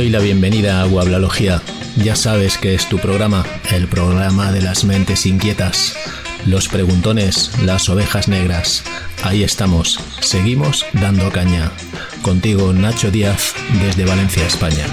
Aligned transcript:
Doy 0.00 0.08
la 0.08 0.20
bienvenida 0.20 0.80
a 0.80 0.86
Guablalogía. 0.86 1.60
Ya 2.02 2.16
sabes 2.16 2.56
que 2.56 2.74
es 2.74 2.88
tu 2.88 2.96
programa, 2.96 3.44
el 3.70 3.86
programa 3.86 4.50
de 4.50 4.62
las 4.62 4.82
mentes 4.84 5.26
inquietas, 5.26 5.94
los 6.46 6.68
preguntones, 6.68 7.50
las 7.66 7.86
ovejas 7.90 8.26
negras. 8.26 8.82
Ahí 9.22 9.44
estamos, 9.44 10.00
seguimos 10.20 10.86
dando 10.94 11.30
caña. 11.30 11.70
Contigo 12.22 12.72
Nacho 12.72 13.10
Díaz 13.10 13.52
desde 13.82 14.06
Valencia, 14.06 14.46
España. 14.46 14.86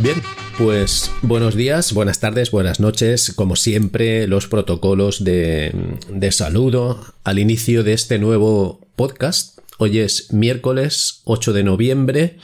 Bien, 0.00 0.22
pues 0.56 1.10
buenos 1.22 1.56
días, 1.56 1.92
buenas 1.92 2.20
tardes, 2.20 2.52
buenas 2.52 2.78
noches. 2.78 3.32
Como 3.34 3.56
siempre, 3.56 4.28
los 4.28 4.46
protocolos 4.46 5.24
de, 5.24 5.72
saludo 6.30 7.04
al 7.24 7.40
inicio 7.40 7.82
de 7.82 7.94
este 7.94 8.20
nuevo 8.20 8.86
podcast. 8.94 9.58
Hoy 9.76 9.98
es 9.98 10.32
miércoles 10.32 11.22
8 11.24 11.52
de 11.52 11.64
noviembre 11.64 12.36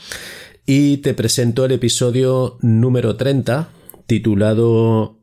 y 0.65 0.97
te 0.97 1.13
presento 1.13 1.63
el 1.63 1.71
episodio 1.71 2.57
número 2.59 3.15
30 3.15 3.69
titulado 4.05 5.21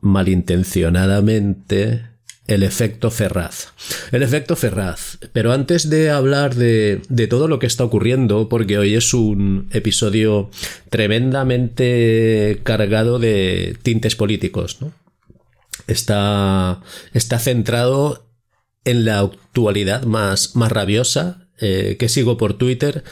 malintencionadamente 0.00 2.06
el 2.48 2.62
efecto 2.62 3.10
Ferraz. 3.10 3.68
El 4.10 4.22
efecto 4.22 4.56
Ferraz. 4.56 5.18
Pero 5.32 5.52
antes 5.52 5.88
de 5.88 6.10
hablar 6.10 6.56
de, 6.56 7.02
de, 7.08 7.26
todo 7.28 7.46
lo 7.46 7.58
que 7.58 7.66
está 7.66 7.84
ocurriendo, 7.84 8.48
porque 8.48 8.78
hoy 8.78 8.96
es 8.96 9.14
un 9.14 9.68
episodio 9.70 10.50
tremendamente 10.90 12.60
cargado 12.64 13.18
de 13.18 13.76
tintes 13.82 14.16
políticos, 14.16 14.78
¿no? 14.80 14.92
Está, 15.86 16.80
está 17.12 17.38
centrado 17.38 18.26
en 18.84 19.04
la 19.04 19.20
actualidad 19.20 20.04
más, 20.04 20.56
más 20.56 20.72
rabiosa 20.72 21.48
eh, 21.60 21.96
que 21.98 22.08
sigo 22.08 22.36
por 22.38 22.54
Twitter. 22.54 23.04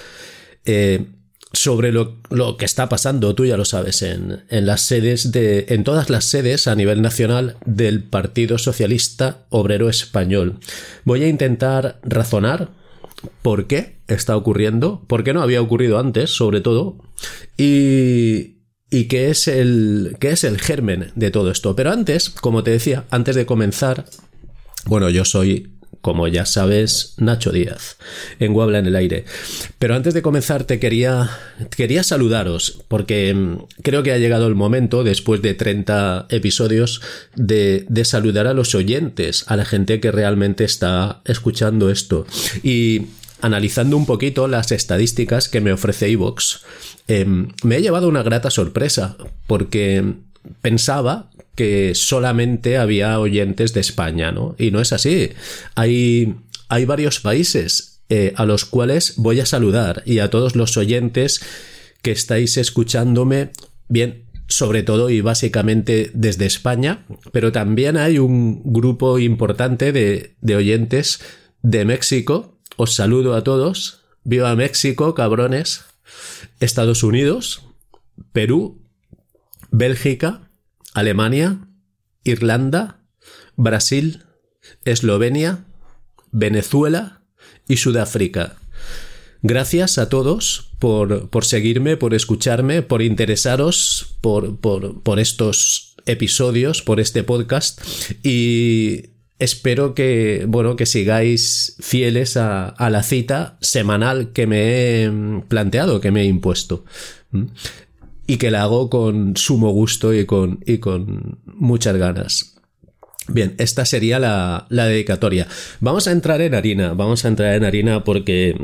Eh, 0.64 1.06
sobre 1.56 1.92
lo, 1.92 2.18
lo, 2.30 2.56
que 2.56 2.64
está 2.64 2.88
pasando, 2.88 3.34
tú 3.34 3.44
ya 3.44 3.56
lo 3.56 3.64
sabes, 3.64 4.02
en, 4.02 4.44
en, 4.48 4.66
las 4.66 4.82
sedes 4.82 5.32
de. 5.32 5.66
en 5.68 5.84
todas 5.84 6.10
las 6.10 6.24
sedes 6.24 6.66
a 6.66 6.74
nivel 6.74 7.02
nacional 7.02 7.56
del 7.64 8.02
Partido 8.02 8.58
Socialista 8.58 9.46
Obrero 9.50 9.88
Español. 9.88 10.58
Voy 11.04 11.22
a 11.22 11.28
intentar 11.28 11.98
razonar 12.02 12.70
por 13.42 13.66
qué 13.66 13.96
está 14.08 14.36
ocurriendo, 14.36 15.04
por 15.06 15.24
qué 15.24 15.32
no 15.32 15.42
había 15.42 15.62
ocurrido 15.62 15.98
antes, 15.98 16.30
sobre 16.30 16.60
todo, 16.60 16.98
y, 17.56 18.58
y 18.90 19.04
qué 19.08 19.30
es 19.30 19.48
el. 19.48 20.16
qué 20.20 20.30
es 20.30 20.44
el 20.44 20.60
germen 20.60 21.12
de 21.14 21.30
todo 21.30 21.50
esto. 21.50 21.74
Pero 21.74 21.90
antes, 21.90 22.30
como 22.30 22.62
te 22.62 22.70
decía, 22.70 23.04
antes 23.10 23.34
de 23.34 23.46
comenzar. 23.46 24.04
Bueno, 24.84 25.10
yo 25.10 25.24
soy 25.24 25.75
como 26.06 26.28
ya 26.28 26.46
sabes, 26.46 27.14
Nacho 27.16 27.50
Díaz, 27.50 27.96
en 28.38 28.52
Guabla 28.52 28.78
en 28.78 28.86
el 28.86 28.94
aire. 28.94 29.24
Pero 29.80 29.96
antes 29.96 30.14
de 30.14 30.22
comenzar 30.22 30.62
te 30.62 30.78
quería, 30.78 31.28
quería 31.76 32.04
saludaros, 32.04 32.84
porque 32.86 33.34
mm, 33.34 33.82
creo 33.82 34.04
que 34.04 34.12
ha 34.12 34.18
llegado 34.18 34.46
el 34.46 34.54
momento, 34.54 35.02
después 35.02 35.42
de 35.42 35.54
30 35.54 36.26
episodios, 36.28 37.02
de, 37.34 37.86
de 37.88 38.04
saludar 38.04 38.46
a 38.46 38.54
los 38.54 38.76
oyentes, 38.76 39.46
a 39.48 39.56
la 39.56 39.64
gente 39.64 39.98
que 39.98 40.12
realmente 40.12 40.62
está 40.62 41.22
escuchando 41.24 41.90
esto. 41.90 42.24
Y 42.62 43.06
analizando 43.40 43.96
un 43.96 44.06
poquito 44.06 44.46
las 44.46 44.70
estadísticas 44.70 45.48
que 45.48 45.60
me 45.60 45.72
ofrece 45.72 46.08
Evox, 46.08 46.60
eh, 47.08 47.26
me 47.64 47.76
he 47.78 47.82
llevado 47.82 48.08
una 48.08 48.22
grata 48.22 48.50
sorpresa, 48.50 49.16
porque 49.48 50.04
pensaba 50.62 51.30
que 51.56 51.94
solamente 51.94 52.78
había 52.78 53.18
oyentes 53.18 53.72
de 53.74 53.80
España, 53.80 54.30
¿no? 54.30 54.54
Y 54.58 54.70
no 54.70 54.80
es 54.80 54.92
así. 54.92 55.30
Hay, 55.74 56.36
hay 56.68 56.84
varios 56.84 57.18
países 57.18 58.02
eh, 58.08 58.32
a 58.36 58.44
los 58.44 58.64
cuales 58.64 59.14
voy 59.16 59.40
a 59.40 59.46
saludar 59.46 60.02
y 60.06 60.20
a 60.20 60.30
todos 60.30 60.54
los 60.54 60.76
oyentes 60.76 61.40
que 62.02 62.12
estáis 62.12 62.56
escuchándome, 62.56 63.50
bien, 63.88 64.26
sobre 64.48 64.84
todo 64.84 65.10
y 65.10 65.22
básicamente 65.22 66.12
desde 66.14 66.46
España, 66.46 67.04
pero 67.32 67.50
también 67.50 67.96
hay 67.96 68.18
un 68.18 68.62
grupo 68.64 69.18
importante 69.18 69.90
de, 69.90 70.36
de 70.40 70.56
oyentes 70.56 71.20
de 71.62 71.84
México. 71.84 72.60
Os 72.76 72.94
saludo 72.94 73.34
a 73.34 73.42
todos. 73.42 74.02
Viva 74.22 74.54
México, 74.54 75.14
cabrones. 75.14 75.84
Estados 76.60 77.02
Unidos, 77.02 77.66
Perú, 78.32 78.82
Bélgica, 79.70 80.45
Alemania, 80.96 81.58
Irlanda, 82.24 83.02
Brasil, 83.54 84.24
Eslovenia, 84.86 85.66
Venezuela 86.32 87.20
y 87.68 87.76
Sudáfrica. 87.76 88.56
Gracias 89.42 89.98
a 89.98 90.08
todos 90.08 90.70
por, 90.78 91.28
por 91.28 91.44
seguirme, 91.44 91.98
por 91.98 92.14
escucharme, 92.14 92.80
por 92.80 93.02
interesaros 93.02 94.16
por, 94.22 94.58
por, 94.58 95.02
por 95.02 95.20
estos 95.20 95.96
episodios, 96.06 96.80
por 96.80 96.98
este 96.98 97.22
podcast 97.22 97.78
y 98.22 99.10
espero 99.38 99.94
que, 99.94 100.46
bueno, 100.48 100.76
que 100.76 100.86
sigáis 100.86 101.76
fieles 101.78 102.38
a, 102.38 102.68
a, 102.68 102.88
la 102.88 103.02
cita 103.02 103.58
semanal 103.60 104.32
que 104.32 104.46
me 104.46 105.04
he 105.04 105.12
planteado, 105.48 106.00
que 106.00 106.10
me 106.10 106.22
he 106.22 106.24
impuesto 106.24 106.86
y 108.26 108.38
que 108.38 108.50
la 108.50 108.62
hago 108.62 108.90
con 108.90 109.36
sumo 109.36 109.70
gusto 109.70 110.12
y 110.14 110.26
con, 110.26 110.60
y 110.66 110.78
con 110.78 111.40
muchas 111.44 111.96
ganas. 111.96 112.56
Bien, 113.28 113.54
esta 113.58 113.84
sería 113.84 114.18
la, 114.18 114.66
la 114.68 114.86
dedicatoria. 114.86 115.48
Vamos 115.80 116.06
a 116.06 116.12
entrar 116.12 116.40
en 116.40 116.54
harina, 116.54 116.94
vamos 116.94 117.24
a 117.24 117.28
entrar 117.28 117.54
en 117.54 117.64
harina 117.64 118.04
porque, 118.04 118.56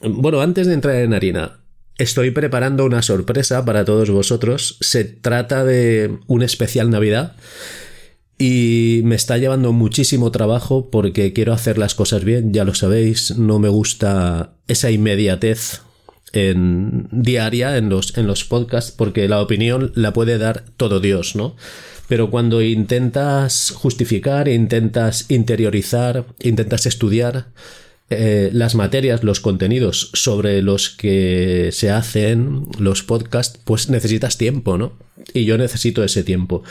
bueno, 0.00 0.40
antes 0.40 0.66
de 0.66 0.74
entrar 0.74 0.96
en 0.96 1.14
harina, 1.14 1.64
Estoy 1.96 2.32
preparando 2.32 2.84
una 2.84 3.02
sorpresa 3.02 3.64
para 3.64 3.84
todos 3.84 4.10
vosotros. 4.10 4.78
Se 4.80 5.04
trata 5.04 5.64
de 5.64 6.18
un 6.26 6.42
especial 6.42 6.90
Navidad 6.90 7.36
y 8.36 9.02
me 9.04 9.14
está 9.14 9.38
llevando 9.38 9.72
muchísimo 9.72 10.32
trabajo 10.32 10.90
porque 10.90 11.32
quiero 11.32 11.52
hacer 11.52 11.78
las 11.78 11.94
cosas 11.94 12.24
bien, 12.24 12.52
ya 12.52 12.64
lo 12.64 12.74
sabéis, 12.74 13.38
no 13.38 13.60
me 13.60 13.68
gusta 13.68 14.56
esa 14.66 14.90
inmediatez 14.90 15.82
en 16.34 17.08
diaria 17.10 17.78
en 17.78 17.88
los, 17.88 18.16
en 18.18 18.26
los 18.26 18.44
podcasts 18.44 18.90
porque 18.90 19.28
la 19.28 19.40
opinión 19.40 19.92
la 19.94 20.12
puede 20.12 20.36
dar 20.36 20.64
todo 20.76 21.00
Dios, 21.00 21.36
¿no? 21.36 21.56
Pero 22.08 22.30
cuando 22.30 22.60
intentas 22.60 23.72
justificar, 23.74 24.48
intentas 24.48 25.30
interiorizar, 25.30 26.26
intentas 26.40 26.84
estudiar 26.86 27.46
eh, 28.10 28.50
las 28.52 28.74
materias, 28.74 29.24
los 29.24 29.40
contenidos 29.40 30.10
sobre 30.12 30.60
los 30.60 30.90
que 30.90 31.70
se 31.72 31.90
hacen 31.90 32.66
los 32.78 33.02
podcasts, 33.02 33.58
pues 33.64 33.88
necesitas 33.88 34.36
tiempo, 34.36 34.76
¿no? 34.76 34.92
Y 35.32 35.46
yo 35.46 35.56
necesito 35.56 36.04
ese 36.04 36.24
tiempo. 36.24 36.62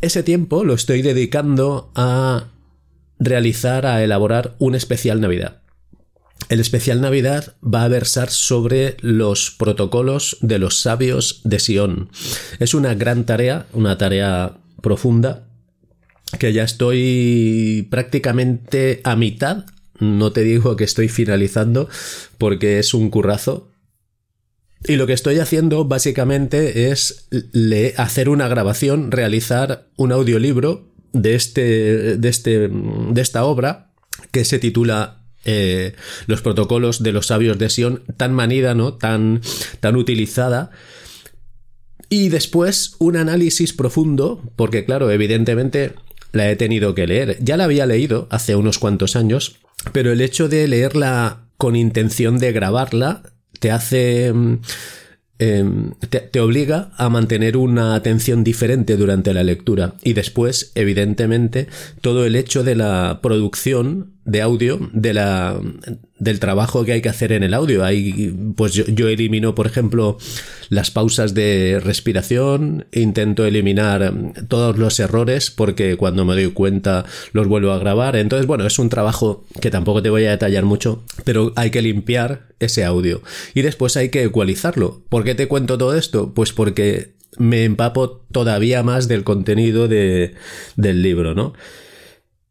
Ese 0.00 0.22
tiempo 0.22 0.64
lo 0.64 0.74
estoy 0.74 1.02
dedicando 1.02 1.92
a 1.94 2.48
realizar, 3.18 3.86
a 3.86 4.02
elaborar 4.02 4.56
un 4.58 4.74
especial 4.74 5.20
Navidad. 5.20 5.60
El 6.48 6.60
especial 6.60 7.02
Navidad 7.02 7.56
va 7.62 7.84
a 7.84 7.88
versar 7.88 8.30
sobre 8.30 8.96
los 9.00 9.50
protocolos 9.50 10.38
de 10.40 10.58
los 10.58 10.80
sabios 10.80 11.42
de 11.44 11.58
Sion. 11.58 12.08
Es 12.58 12.72
una 12.72 12.94
gran 12.94 13.24
tarea, 13.26 13.66
una 13.74 13.98
tarea 13.98 14.56
profunda, 14.80 15.46
que 16.38 16.54
ya 16.54 16.64
estoy 16.64 17.86
prácticamente 17.90 19.02
a 19.04 19.14
mitad. 19.14 19.66
No 20.00 20.32
te 20.32 20.42
digo 20.42 20.76
que 20.76 20.84
estoy 20.84 21.08
finalizando 21.08 21.88
porque 22.38 22.78
es 22.78 22.94
un 22.94 23.10
currazo. 23.10 23.70
Y 24.86 24.96
lo 24.96 25.06
que 25.06 25.12
estoy 25.12 25.40
haciendo 25.40 25.84
básicamente 25.84 26.90
es 26.90 27.28
hacer 27.98 28.30
una 28.30 28.48
grabación, 28.48 29.10
realizar 29.10 29.88
un 29.96 30.12
audiolibro 30.12 30.94
de 31.12 31.34
este, 31.34 32.16
de 32.16 32.28
este, 32.28 32.68
de 32.68 33.20
esta 33.20 33.44
obra 33.44 33.92
que 34.30 34.44
se 34.44 34.58
titula 34.58 35.17
eh, 35.44 35.94
los 36.26 36.42
protocolos 36.42 37.02
de 37.02 37.12
los 37.12 37.26
sabios 37.26 37.58
de 37.58 37.70
Sion, 37.70 38.02
tan 38.16 38.34
manida, 38.34 38.74
¿no? 38.74 38.94
Tan, 38.94 39.40
tan 39.80 39.96
utilizada. 39.96 40.70
Y 42.10 42.28
después 42.28 42.96
un 42.98 43.16
análisis 43.16 43.72
profundo, 43.72 44.42
porque 44.56 44.84
claro, 44.84 45.10
evidentemente 45.10 45.92
la 46.32 46.50
he 46.50 46.56
tenido 46.56 46.94
que 46.94 47.06
leer. 47.06 47.38
Ya 47.40 47.56
la 47.56 47.64
había 47.64 47.86
leído 47.86 48.26
hace 48.30 48.56
unos 48.56 48.78
cuantos 48.78 49.16
años, 49.16 49.56
pero 49.92 50.12
el 50.12 50.20
hecho 50.20 50.48
de 50.48 50.66
leerla 50.68 51.48
con 51.56 51.76
intención 51.76 52.38
de 52.38 52.52
grabarla 52.52 53.22
te 53.60 53.70
hace... 53.70 54.32
Eh, 55.40 55.64
te, 56.10 56.18
te, 56.18 56.40
obliga 56.40 56.90
a 56.96 57.08
mantener 57.10 57.56
una 57.56 57.94
atención 57.94 58.42
diferente 58.42 58.96
durante 58.96 59.32
la 59.32 59.44
lectura 59.44 59.94
y 60.02 60.14
después, 60.14 60.72
evidentemente, 60.74 61.68
todo 62.00 62.26
el 62.26 62.34
hecho 62.34 62.64
de 62.64 62.74
la 62.74 63.20
producción 63.22 64.17
de 64.28 64.42
audio, 64.42 64.78
de 64.92 65.14
la, 65.14 65.58
del 66.18 66.38
trabajo 66.38 66.84
que 66.84 66.92
hay 66.92 67.00
que 67.00 67.08
hacer 67.08 67.32
en 67.32 67.42
el 67.42 67.54
audio. 67.54 67.82
Hay, 67.82 68.34
pues 68.56 68.74
yo, 68.74 69.08
elimino, 69.08 69.54
por 69.54 69.66
ejemplo, 69.66 70.18
las 70.68 70.90
pausas 70.90 71.32
de 71.32 71.80
respiración, 71.82 72.86
intento 72.92 73.46
eliminar 73.46 74.12
todos 74.46 74.76
los 74.76 75.00
errores 75.00 75.50
porque 75.50 75.96
cuando 75.96 76.26
me 76.26 76.34
doy 76.34 76.52
cuenta 76.52 77.06
los 77.32 77.48
vuelvo 77.48 77.72
a 77.72 77.78
grabar. 77.78 78.16
Entonces, 78.16 78.46
bueno, 78.46 78.66
es 78.66 78.78
un 78.78 78.90
trabajo 78.90 79.46
que 79.62 79.70
tampoco 79.70 80.02
te 80.02 80.10
voy 80.10 80.26
a 80.26 80.30
detallar 80.32 80.66
mucho, 80.66 81.02
pero 81.24 81.54
hay 81.56 81.70
que 81.70 81.80
limpiar 81.80 82.48
ese 82.60 82.84
audio 82.84 83.22
y 83.54 83.62
después 83.62 83.96
hay 83.96 84.10
que 84.10 84.24
ecualizarlo. 84.24 85.00
¿Por 85.08 85.24
qué 85.24 85.34
te 85.34 85.48
cuento 85.48 85.78
todo 85.78 85.94
esto? 85.94 86.34
Pues 86.34 86.52
porque 86.52 87.14
me 87.38 87.64
empapo 87.64 88.26
todavía 88.30 88.82
más 88.82 89.08
del 89.08 89.24
contenido 89.24 89.88
de, 89.88 90.34
del 90.76 91.02
libro, 91.02 91.34
¿no? 91.34 91.54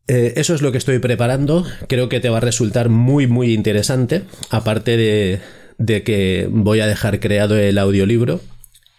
Eh, 0.07 0.33
eso 0.37 0.55
es 0.55 0.61
lo 0.61 0.71
que 0.71 0.77
estoy 0.77 0.99
preparando. 0.99 1.65
Creo 1.87 2.09
que 2.09 2.19
te 2.19 2.29
va 2.29 2.37
a 2.37 2.41
resultar 2.41 2.89
muy, 2.89 3.27
muy 3.27 3.53
interesante. 3.53 4.23
Aparte 4.49 4.97
de, 5.77 6.03
que 6.03 6.47
voy 6.49 6.79
a 6.79 6.87
dejar 6.87 7.19
creado 7.19 7.57
el 7.57 7.77
audiolibro. 7.77 8.41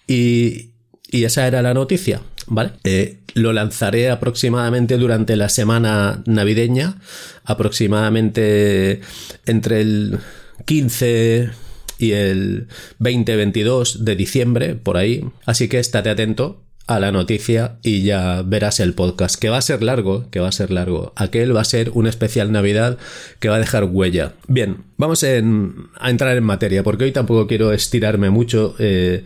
Y, 0.06 0.70
y 1.10 1.24
esa 1.24 1.46
era 1.46 1.62
la 1.62 1.74
noticia, 1.74 2.22
¿vale? 2.46 2.72
Eh, 2.84 3.18
lo 3.34 3.52
lanzaré 3.52 4.10
aproximadamente 4.10 4.96
durante 4.96 5.36
la 5.36 5.48
semana 5.48 6.22
navideña. 6.26 6.96
Aproximadamente 7.44 9.00
entre 9.46 9.80
el 9.80 10.18
15 10.66 11.50
y 11.98 12.12
el 12.12 12.68
20-22 13.00 13.98
de 13.98 14.16
diciembre, 14.16 14.74
por 14.74 14.98
ahí. 14.98 15.24
Así 15.46 15.68
que 15.68 15.78
estate 15.78 16.10
atento 16.10 16.67
a 16.88 16.98
la 16.98 17.12
noticia 17.12 17.78
y 17.82 18.02
ya 18.02 18.42
verás 18.42 18.80
el 18.80 18.94
podcast, 18.94 19.36
que 19.36 19.50
va 19.50 19.58
a 19.58 19.62
ser 19.62 19.82
largo, 19.82 20.28
que 20.30 20.40
va 20.40 20.48
a 20.48 20.52
ser 20.52 20.70
largo. 20.70 21.12
Aquel 21.16 21.54
va 21.54 21.60
a 21.60 21.64
ser 21.64 21.90
un 21.90 22.06
especial 22.06 22.50
Navidad 22.50 22.96
que 23.38 23.50
va 23.50 23.56
a 23.56 23.60
dejar 23.60 23.84
huella. 23.84 24.32
Bien, 24.48 24.78
vamos 24.96 25.22
a 25.22 25.36
entrar 25.36 26.36
en 26.36 26.44
materia, 26.44 26.82
porque 26.82 27.04
hoy 27.04 27.12
tampoco 27.12 27.46
quiero 27.46 27.72
estirarme 27.72 28.30
mucho. 28.30 28.74
Eh, 28.78 29.22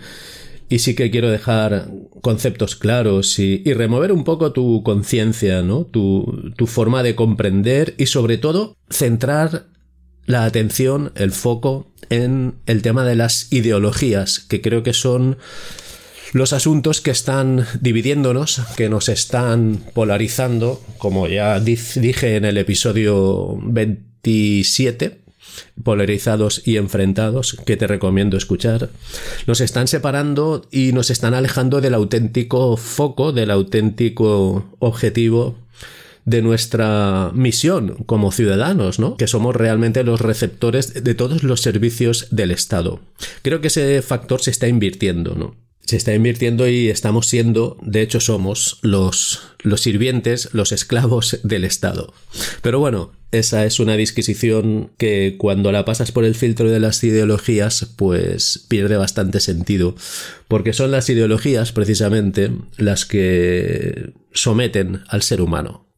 y 0.68 0.78
sí 0.80 0.94
que 0.94 1.10
quiero 1.10 1.30
dejar 1.30 1.88
conceptos 2.20 2.74
claros 2.76 3.38
y, 3.38 3.62
remover 3.74 4.10
un 4.10 4.24
poco 4.24 4.52
tu 4.52 4.82
conciencia, 4.82 5.62
¿no? 5.62 5.84
Tu, 5.84 6.52
tu 6.56 6.66
forma 6.66 7.02
de 7.02 7.14
comprender 7.14 7.94
y 7.96 8.06
sobre 8.06 8.38
todo 8.38 8.76
centrar 8.90 9.66
la 10.24 10.44
atención, 10.44 11.12
el 11.14 11.30
foco 11.32 11.92
en 12.10 12.54
el 12.66 12.82
tema 12.82 13.04
de 13.04 13.16
las 13.16 13.52
ideologías, 13.52 14.40
que 14.40 14.62
creo 14.62 14.82
que 14.82 14.94
son 14.94 15.36
los 16.32 16.52
asuntos 16.52 17.00
que 17.00 17.10
están 17.10 17.66
dividiéndonos, 17.80 18.62
que 18.76 18.88
nos 18.88 19.08
están 19.08 19.80
polarizando, 19.94 20.82
como 20.98 21.28
ya 21.28 21.60
dije 21.60 22.36
en 22.36 22.44
el 22.44 22.56
episodio 22.58 23.58
27, 23.62 25.18
polarizados 25.84 26.62
y 26.66 26.78
enfrentados, 26.78 27.56
que 27.66 27.76
te 27.76 27.86
recomiendo 27.86 28.36
escuchar, 28.36 28.88
nos 29.46 29.60
están 29.60 29.88
separando 29.88 30.66
y 30.70 30.92
nos 30.92 31.10
están 31.10 31.34
alejando 31.34 31.80
del 31.80 31.94
auténtico 31.94 32.76
foco, 32.76 33.32
del 33.32 33.50
auténtico 33.50 34.74
objetivo 34.78 35.58
de 36.24 36.40
nuestra 36.40 37.30
misión 37.34 37.96
como 38.06 38.30
ciudadanos, 38.30 39.00
¿no? 39.00 39.16
Que 39.16 39.26
somos 39.26 39.56
realmente 39.56 40.04
los 40.04 40.20
receptores 40.20 41.02
de 41.02 41.14
todos 41.14 41.42
los 41.42 41.60
servicios 41.60 42.28
del 42.30 42.52
Estado. 42.52 43.00
Creo 43.42 43.60
que 43.60 43.66
ese 43.66 44.00
factor 44.02 44.40
se 44.40 44.52
está 44.52 44.68
invirtiendo, 44.68 45.34
¿no? 45.34 45.61
Se 45.84 45.96
está 45.96 46.14
invirtiendo 46.14 46.68
y 46.68 46.88
estamos 46.88 47.26
siendo, 47.26 47.76
de 47.82 48.02
hecho 48.02 48.20
somos 48.20 48.78
los, 48.82 49.40
los 49.60 49.80
sirvientes, 49.80 50.48
los 50.52 50.72
esclavos 50.72 51.38
del 51.42 51.64
Estado. 51.64 52.12
Pero 52.62 52.78
bueno, 52.78 53.12
esa 53.32 53.64
es 53.64 53.80
una 53.80 53.96
disquisición 53.96 54.92
que 54.98 55.36
cuando 55.38 55.72
la 55.72 55.84
pasas 55.84 56.12
por 56.12 56.24
el 56.24 56.34
filtro 56.34 56.70
de 56.70 56.80
las 56.80 57.02
ideologías, 57.02 57.86
pues 57.96 58.64
pierde 58.68 58.96
bastante 58.96 59.40
sentido, 59.40 59.96
porque 60.48 60.72
son 60.72 60.90
las 60.90 61.08
ideologías 61.08 61.72
precisamente 61.72 62.52
las 62.76 63.06
que 63.06 64.12
someten 64.32 65.02
al 65.08 65.22
ser 65.22 65.40
humano. 65.40 65.88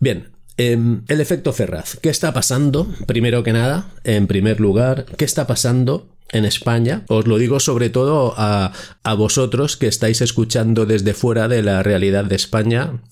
Bien, 0.00 0.30
em, 0.56 1.02
el 1.08 1.20
efecto 1.20 1.52
Ferraz. 1.52 1.98
¿Qué 2.00 2.08
está 2.08 2.32
pasando? 2.32 2.88
Primero 3.06 3.42
que 3.42 3.52
nada, 3.52 3.90
en 4.04 4.26
primer 4.26 4.60
lugar, 4.60 5.06
¿qué 5.16 5.24
está 5.24 5.46
pasando 5.46 6.13
en 6.32 6.44
España. 6.44 7.04
Os 7.08 7.26
lo 7.26 7.38
digo 7.38 7.60
sobre 7.60 7.90
todo 7.90 8.34
a, 8.36 8.72
vosotros 9.16 9.76
que 9.76 9.86
estáis 9.86 10.20
escuchando 10.20 10.86
desde 10.86 11.14
fuera 11.14 11.48
de 11.48 11.62
la 11.62 11.82
realidad 11.82 12.24
de 12.24 12.36
España, 12.36 13.02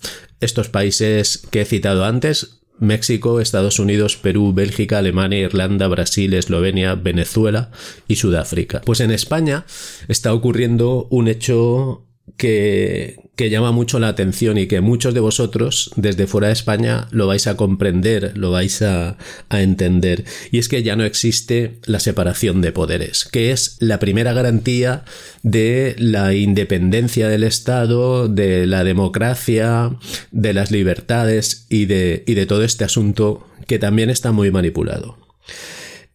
estos 0.41 0.69
países 0.69 1.47
que 1.51 1.63
he 1.63 1.65
citado 1.65 2.05
antes. 2.05 2.59
México, 2.79 3.41
Estados 3.41 3.79
Unidos, 3.79 4.17
Perú, 4.17 4.53
Bélgica, 4.53 4.99
Alemania, 4.99 5.39
Irlanda, 5.39 5.87
Brasil, 5.87 6.35
Eslovenia, 6.35 6.97
Venezuela 6.97 7.71
y 8.09 8.17
Sudáfrica. 8.17 8.81
Pues 8.85 8.99
en 8.99 9.13
España 9.13 9.67
está 10.09 10.35
ocurriendo 10.35 11.07
un 11.11 11.29
hecho 11.29 12.07
que, 12.43 13.49
llama 13.51 13.73
mucho 13.73 13.99
la 13.99 14.09
atención 14.09 14.59
y 14.59 14.67
que 14.67 14.81
muchos 14.81 15.15
de 15.15 15.21
vosotros 15.21 15.91
desde 15.97 16.27
fuera 16.27 16.49
de 16.49 16.53
España 16.53 17.09
lo 17.11 17.27
vais 17.27 17.47
a 17.47 17.57
comprender, 17.57 18.37
lo 18.37 18.51
vais 18.51 18.83
a, 18.83 19.17
entender. 19.51 20.25
Y 20.51 20.59
es 20.59 20.69
que 20.69 20.83
ya 20.83 20.97
no 20.97 21.05
existe 21.05 21.79
la 21.85 22.01
separación 22.01 22.61
de 22.61 22.73
poderes, 22.73 23.25
que 23.25 23.53
es 23.53 23.77
la 23.81 23.99
primera 23.99 24.33
garantía 24.33 25.05
de 25.43 25.95
la 25.99 26.35
independencia 26.35 27.29
del 27.29 27.45
Estado, 27.45 28.29
de 28.29 28.67
la 28.67 28.85
democracia, 28.85 29.97
de 30.31 30.53
las 30.53 30.71
libertades 30.71 31.67
y 31.69 31.87
de, 31.87 32.25
y 32.27 32.35
de 32.35 32.47
todo 32.47 32.65
este 32.65 32.85
asunto 32.85 33.47
que 33.67 33.79
también 33.79 34.11
está 34.11 34.33
muy 34.33 34.51
manipulado. 34.51 35.17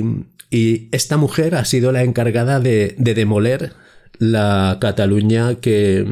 y 0.50 0.88
esta 0.92 1.16
mujer 1.16 1.54
ha 1.54 1.64
sido 1.64 1.90
la 1.90 2.02
encargada 2.02 2.60
de, 2.60 2.94
de 2.98 3.14
demoler 3.14 3.72
la 4.18 4.78
Cataluña 4.80 5.56
que, 5.56 6.06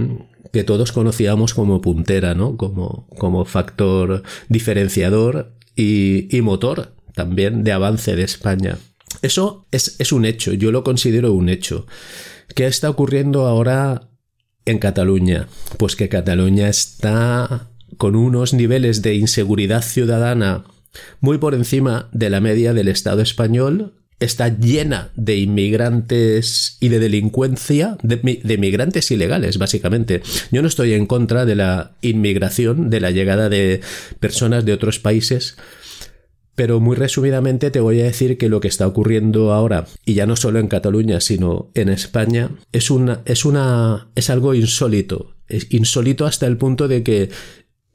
que 0.53 0.65
todos 0.65 0.93
conocíamos 0.93 1.55
como 1.55 1.81
puntera, 1.81 2.35
¿no? 2.35 2.57
Como, 2.57 3.07
como 3.19 3.45
factor 3.45 4.23
diferenciador 4.49 5.53
y, 5.77 6.41
motor 6.43 6.95
también 7.15 7.65
de 7.65 7.73
avance 7.73 8.17
de 8.17 8.23
España. 8.23 8.79
Eso 9.21 9.67
es, 9.71 9.97
es, 9.99 10.13
un 10.13 10.25
hecho, 10.25 10.53
yo 10.53 10.73
lo 10.73 10.83
considero 10.83 11.33
un 11.33 11.49
hecho. 11.49 11.87
¿Qué 12.55 12.67
está 12.67 12.89
ocurriendo 12.89 13.47
ahora 13.47 14.09
en 14.65 14.79
Cataluña? 14.79 15.49
Pues 15.79 15.97
que 15.97 16.09
Cataluña 16.09 16.69
está 16.69 17.69
con 17.99 18.17
unos 18.17 18.55
niveles 18.55 19.03
de 19.03 19.15
inseguridad 19.15 19.83
ciudadana 19.83 20.65
muy 21.21 21.39
por 21.39 21.55
encima 21.55 22.09
de 22.13 22.31
la 22.31 22.41
media 22.41 22.73
del 22.75 22.89
Estado 22.89 23.23
español, 23.23 24.02
está 24.25 24.49
llena 24.49 25.11
de 25.17 25.37
inmigrantes 25.37 26.77
y 26.81 26.89
de 26.89 26.99
delincuencia, 26.99 27.97
de, 28.03 28.21
inmigrantes 28.55 29.11
ilegales, 29.11 29.59
básicamente. 29.59 30.23
Yo 30.51 30.63
no 30.63 30.69
estoy 30.69 30.93
en 30.93 31.07
contra 31.07 31.45
de 31.45 31.57
la 31.57 31.93
inmigración, 32.03 32.91
de 32.91 33.01
la 33.01 33.11
llegada 33.11 33.49
de 33.49 33.81
personas 34.21 34.65
de 34.65 34.73
otros 34.73 35.01
países, 35.01 35.57
pero 36.55 36.81
muy 36.81 36.97
resumidamente 36.97 37.71
te 37.71 37.81
voy 37.81 38.01
a 38.01 38.05
decir 38.05 38.39
que 38.39 38.49
lo 38.49 38.61
que 38.61 38.69
está 38.69 38.87
ocurriendo 38.87 39.53
ahora, 39.53 39.87
y 40.05 40.15
ya 40.15 40.27
no 40.27 40.37
solo 40.37 40.59
en 40.59 40.69
Cataluña, 40.69 41.21
sino 41.21 41.71
en 41.75 41.89
España, 41.89 42.51
es 42.73 42.91
una, 42.91 43.23
es 43.25 43.45
una, 43.45 44.09
es 44.15 44.31
algo 44.31 44.55
insólito. 44.55 45.35
Es 45.49 45.67
insólito 45.71 46.25
hasta 46.25 46.47
el 46.47 46.57
punto 46.57 46.89
de 46.89 47.03
que 47.03 47.31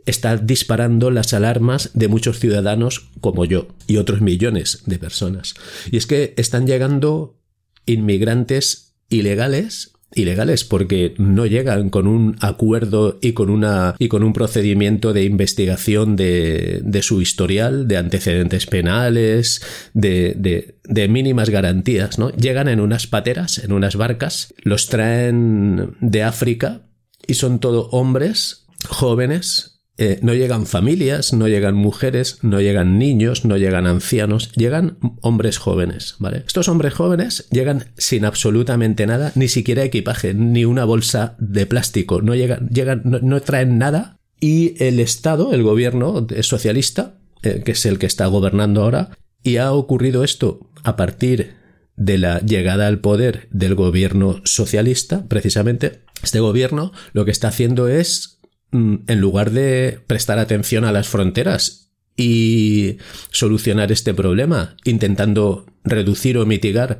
está 0.07 0.37
disparando 0.37 1.11
las 1.11 1.33
alarmas 1.33 1.91
de 1.93 2.07
muchos 2.07 2.39
ciudadanos 2.39 3.09
como 3.21 3.45
yo 3.45 3.67
y 3.85 3.97
otros 3.97 4.21
millones 4.21 4.83
de 4.85 4.97
personas. 4.97 5.53
Y 5.91 5.97
es 5.97 6.07
que 6.07 6.33
están 6.37 6.65
llegando 6.65 7.39
inmigrantes 7.85 8.95
ilegales 9.09 9.93
ilegales 10.13 10.63
porque 10.63 11.13
no 11.17 11.45
llegan 11.45 11.89
con 11.89 12.07
un 12.07 12.37
acuerdo 12.39 13.19
y 13.21 13.33
con 13.33 13.49
una 13.49 13.95
y 13.99 14.07
con 14.07 14.23
un 14.23 14.33
procedimiento 14.33 15.13
de 15.13 15.25
investigación 15.25 16.15
de, 16.15 16.79
de 16.83 17.01
su 17.01 17.21
historial, 17.21 17.87
de 17.87 17.97
antecedentes 17.97 18.65
penales, 18.65 19.61
de, 19.93 20.33
de, 20.37 20.79
de, 20.85 21.07
mínimas 21.09 21.49
garantías, 21.49 22.19
¿no? 22.19 22.29
Llegan 22.31 22.69
en 22.69 22.79
unas 22.79 23.05
pateras, 23.07 23.57
en 23.57 23.73
unas 23.73 23.97
barcas, 23.97 24.53
los 24.63 24.87
traen 24.87 25.97
de 25.99 26.23
África 26.23 26.83
y 27.27 27.33
son 27.33 27.59
todo 27.59 27.89
hombres 27.89 28.65
jóvenes 28.87 29.76
eh, 29.99 30.19
no 30.21 30.35
llegan 30.35 30.67
familias, 30.67 31.33
no 31.33 31.47
llegan 31.47 31.73
mujeres, 31.73 32.37
no 32.43 32.61
llegan 32.61 32.99
niños, 32.99 33.45
no 33.45 33.57
llegan 33.57 33.87
ancianos, 33.87 34.51
llegan 34.55 34.99
hombres 35.21 35.57
jóvenes, 35.57 36.15
¿vale? 36.19 36.43
Estos 36.45 36.69
hombres 36.69 36.93
jóvenes 36.93 37.47
llegan 37.49 37.85
sin 37.97 38.23
absolutamente 38.23 39.07
nada, 39.07 39.31
ni 39.33 39.47
siquiera 39.47 39.83
equipaje, 39.83 40.35
ni 40.35 40.65
una 40.65 40.85
bolsa 40.85 41.35
de 41.39 41.65
plástico, 41.65 42.21
no 42.21 42.35
llegan, 42.35 42.69
llegan, 42.69 43.01
no, 43.03 43.41
traen 43.41 43.79
nada 43.79 44.19
y 44.39 44.75
el 44.83 44.99
Estado, 44.99 45.51
el 45.51 45.63
gobierno 45.63 46.27
socialista, 46.41 47.15
eh, 47.41 47.63
que 47.65 47.71
es 47.71 47.83
el 47.87 47.97
que 47.97 48.05
está 48.05 48.27
gobernando 48.27 48.83
ahora, 48.83 49.17
y 49.41 49.57
ha 49.57 49.71
ocurrido 49.71 50.23
esto 50.23 50.69
a 50.83 50.95
partir 50.95 51.55
de 51.95 52.19
la 52.19 52.39
llegada 52.41 52.85
al 52.85 52.99
poder 52.99 53.47
del 53.49 53.73
gobierno 53.73 54.41
socialista, 54.43 55.25
precisamente, 55.27 56.03
este 56.21 56.39
gobierno 56.39 56.91
lo 57.13 57.25
que 57.25 57.31
está 57.31 57.47
haciendo 57.47 57.87
es 57.87 58.36
en 58.71 59.21
lugar 59.21 59.51
de 59.51 59.99
prestar 60.07 60.39
atención 60.39 60.83
a 60.85 60.91
las 60.91 61.07
fronteras 61.07 61.91
y 62.15 62.97
solucionar 63.31 63.91
este 63.91 64.13
problema, 64.13 64.75
intentando 64.83 65.65
reducir 65.83 66.37
o 66.37 66.45
mitigar 66.45 66.99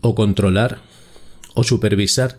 o 0.00 0.14
controlar 0.14 0.80
o 1.54 1.62
supervisar 1.62 2.38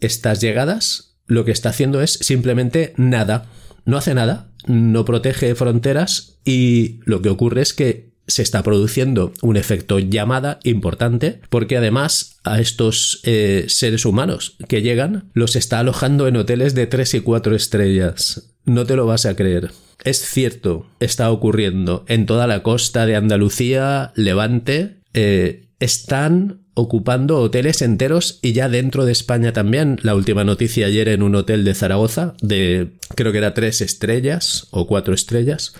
estas 0.00 0.40
llegadas, 0.40 1.16
lo 1.26 1.44
que 1.44 1.52
está 1.52 1.70
haciendo 1.70 2.02
es 2.02 2.12
simplemente 2.12 2.92
nada. 2.96 3.46
No 3.84 3.96
hace 3.96 4.14
nada, 4.14 4.52
no 4.66 5.04
protege 5.04 5.54
fronteras 5.54 6.40
y 6.44 7.00
lo 7.04 7.22
que 7.22 7.30
ocurre 7.30 7.62
es 7.62 7.72
que 7.72 8.09
se 8.30 8.42
está 8.42 8.62
produciendo 8.62 9.32
un 9.42 9.56
efecto 9.56 9.98
llamada 9.98 10.60
importante 10.64 11.40
porque 11.50 11.76
además 11.76 12.36
a 12.44 12.60
estos 12.60 13.20
eh, 13.24 13.64
seres 13.68 14.04
humanos 14.04 14.56
que 14.68 14.82
llegan 14.82 15.30
los 15.34 15.56
está 15.56 15.80
alojando 15.80 16.28
en 16.28 16.36
hoteles 16.36 16.74
de 16.74 16.86
3 16.86 17.14
y 17.14 17.20
4 17.20 17.54
estrellas. 17.54 18.50
No 18.64 18.86
te 18.86 18.96
lo 18.96 19.06
vas 19.06 19.26
a 19.26 19.34
creer. 19.34 19.72
Es 20.04 20.20
cierto, 20.20 20.86
está 21.00 21.30
ocurriendo 21.30 22.04
en 22.08 22.24
toda 22.24 22.46
la 22.46 22.62
costa 22.62 23.04
de 23.04 23.16
Andalucía, 23.16 24.12
Levante, 24.14 24.96
eh, 25.12 25.66
están 25.80 26.60
ocupando 26.74 27.38
hoteles 27.38 27.82
enteros 27.82 28.38
y 28.42 28.52
ya 28.52 28.68
dentro 28.68 29.04
de 29.04 29.12
España 29.12 29.52
también. 29.52 29.98
La 30.02 30.14
última 30.14 30.44
noticia 30.44 30.86
ayer 30.86 31.08
en 31.08 31.22
un 31.22 31.34
hotel 31.34 31.64
de 31.64 31.74
Zaragoza 31.74 32.34
de 32.40 32.92
creo 33.14 33.32
que 33.32 33.38
era 33.38 33.54
tres 33.54 33.80
estrellas 33.80 34.68
o 34.70 34.86
cuatro 34.86 35.12
estrellas 35.12 35.74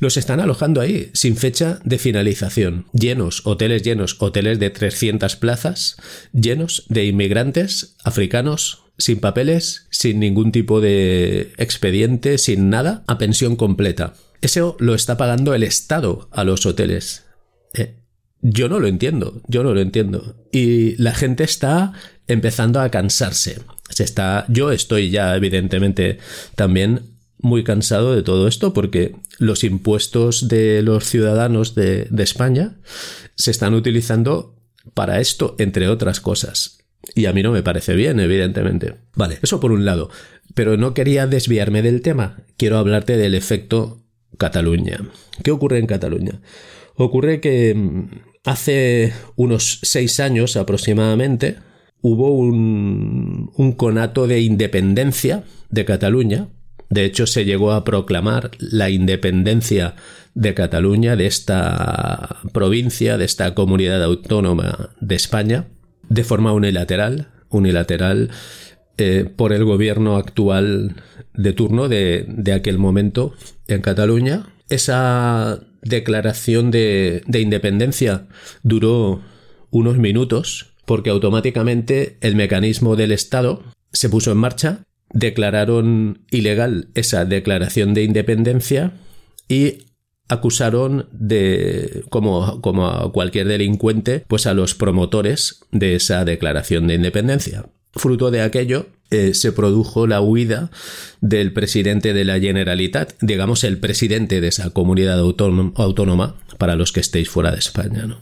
los 0.00 0.16
están 0.16 0.40
alojando 0.40 0.80
ahí, 0.80 1.10
sin 1.12 1.36
fecha 1.36 1.80
de 1.84 1.98
finalización. 1.98 2.86
Llenos, 2.92 3.42
hoteles 3.44 3.82
llenos, 3.82 4.16
hoteles 4.20 4.58
de 4.58 4.70
300 4.70 5.36
plazas, 5.36 5.96
llenos 6.32 6.84
de 6.88 7.06
inmigrantes 7.06 7.96
africanos, 8.04 8.84
sin 8.98 9.20
papeles, 9.20 9.86
sin 9.90 10.20
ningún 10.20 10.52
tipo 10.52 10.80
de 10.80 11.52
expediente, 11.58 12.38
sin 12.38 12.70
nada, 12.70 13.04
a 13.06 13.18
pensión 13.18 13.56
completa. 13.56 14.14
Eso 14.40 14.76
lo 14.78 14.94
está 14.94 15.16
pagando 15.16 15.54
el 15.54 15.62
Estado 15.62 16.28
a 16.32 16.44
los 16.44 16.66
hoteles. 16.66 17.24
Eh, 17.74 17.96
yo 18.40 18.68
no 18.68 18.78
lo 18.78 18.86
entiendo, 18.86 19.42
yo 19.48 19.62
no 19.62 19.74
lo 19.74 19.80
entiendo. 19.80 20.36
Y 20.52 20.96
la 21.02 21.14
gente 21.14 21.44
está 21.44 21.92
empezando 22.26 22.80
a 22.80 22.90
cansarse. 22.90 23.60
Se 23.90 24.04
está, 24.04 24.44
yo 24.48 24.72
estoy 24.72 25.10
ya 25.10 25.34
evidentemente 25.36 26.18
también 26.54 27.15
muy 27.38 27.64
cansado 27.64 28.14
de 28.14 28.22
todo 28.22 28.48
esto 28.48 28.72
porque 28.72 29.16
los 29.38 29.64
impuestos 29.64 30.48
de 30.48 30.82
los 30.82 31.04
ciudadanos 31.04 31.74
de, 31.74 32.08
España 32.18 32.76
se 33.34 33.50
están 33.50 33.74
utilizando 33.74 34.56
para 34.94 35.20
esto, 35.20 35.54
entre 35.58 35.88
otras 35.88 36.20
cosas. 36.20 36.78
Y 37.14 37.26
a 37.26 37.32
mí 37.32 37.42
no 37.42 37.52
me 37.52 37.62
parece 37.62 37.94
bien, 37.94 38.18
evidentemente. 38.18 38.94
Vale, 39.14 39.38
eso 39.42 39.60
por 39.60 39.72
un 39.72 39.84
lado. 39.84 40.10
Pero 40.54 40.76
no 40.76 40.94
quería 40.94 41.26
desviarme 41.26 41.82
del 41.82 42.00
tema. 42.00 42.42
Quiero 42.56 42.78
hablarte 42.78 43.16
del 43.16 43.34
efecto 43.34 44.02
Cataluña. 44.38 45.08
¿Qué 45.44 45.50
ocurre 45.50 45.78
en 45.78 45.86
Cataluña? 45.86 46.40
Ocurre 46.96 47.40
que 47.40 47.74
mm, 47.74 48.08
hace 48.44 49.12
unos 49.36 49.80
seis 49.82 50.18
años 50.18 50.56
aproximadamente 50.56 51.56
hubo 52.00 52.30
un, 52.30 53.50
un 53.54 53.72
conato 53.72 54.26
de 54.26 54.40
independencia 54.40 55.44
de 55.70 55.84
Cataluña 55.84 56.48
de 56.88 57.04
hecho, 57.04 57.26
se 57.26 57.44
llegó 57.44 57.72
a 57.72 57.84
proclamar 57.84 58.50
la 58.58 58.90
independencia 58.90 59.94
de 60.34 60.54
Cataluña, 60.54 61.16
de 61.16 61.26
esta 61.26 62.36
provincia, 62.52 63.18
de 63.18 63.24
esta 63.24 63.54
comunidad 63.54 64.02
autónoma 64.02 64.90
de 65.00 65.14
España, 65.14 65.66
de 66.08 66.24
forma 66.24 66.52
unilateral, 66.52 67.28
unilateral 67.48 68.30
eh, 68.98 69.28
por 69.34 69.52
el 69.52 69.64
gobierno 69.64 70.16
actual 70.16 70.96
de 71.34 71.52
turno 71.52 71.88
de, 71.88 72.24
de, 72.28 72.52
aquel 72.52 72.78
momento 72.78 73.34
en 73.66 73.80
Cataluña. 73.80 74.46
Esa 74.68 75.60
declaración 75.82 76.70
de, 76.70 77.22
de 77.26 77.40
independencia 77.40 78.26
duró 78.62 79.22
unos 79.70 79.98
minutos 79.98 80.74
porque 80.84 81.10
automáticamente 81.10 82.16
el 82.20 82.36
mecanismo 82.36 82.94
del 82.94 83.12
Estado 83.12 83.62
se 83.92 84.08
puso 84.08 84.32
en 84.32 84.38
marcha 84.38 84.85
declararon 85.12 86.24
ilegal 86.30 86.88
esa 86.94 87.24
declaración 87.24 87.94
de 87.94 88.04
independencia 88.04 88.92
y 89.48 89.86
acusaron 90.28 91.08
de, 91.12 92.04
como, 92.10 92.60
como 92.60 92.88
a 92.88 93.12
cualquier 93.12 93.46
delincuente, 93.46 94.24
pues 94.26 94.46
a 94.46 94.54
los 94.54 94.74
promotores 94.74 95.60
de 95.70 95.94
esa 95.94 96.24
declaración 96.24 96.86
de 96.88 96.94
independencia. 96.94 97.66
Fruto 97.92 98.30
de 98.30 98.42
aquello, 98.42 98.88
eh, 99.10 99.34
se 99.34 99.52
produjo 99.52 100.06
la 100.06 100.20
huida 100.20 100.70
del 101.20 101.52
presidente 101.52 102.12
de 102.12 102.24
la 102.24 102.40
Generalitat, 102.40 103.14
digamos 103.20 103.62
el 103.62 103.78
presidente 103.78 104.40
de 104.40 104.48
esa 104.48 104.70
comunidad 104.70 105.20
autónoma, 105.20 106.36
para 106.58 106.74
los 106.74 106.92
que 106.92 107.00
estéis 107.00 107.30
fuera 107.30 107.52
de 107.52 107.58
España. 107.58 108.06
¿no? 108.06 108.18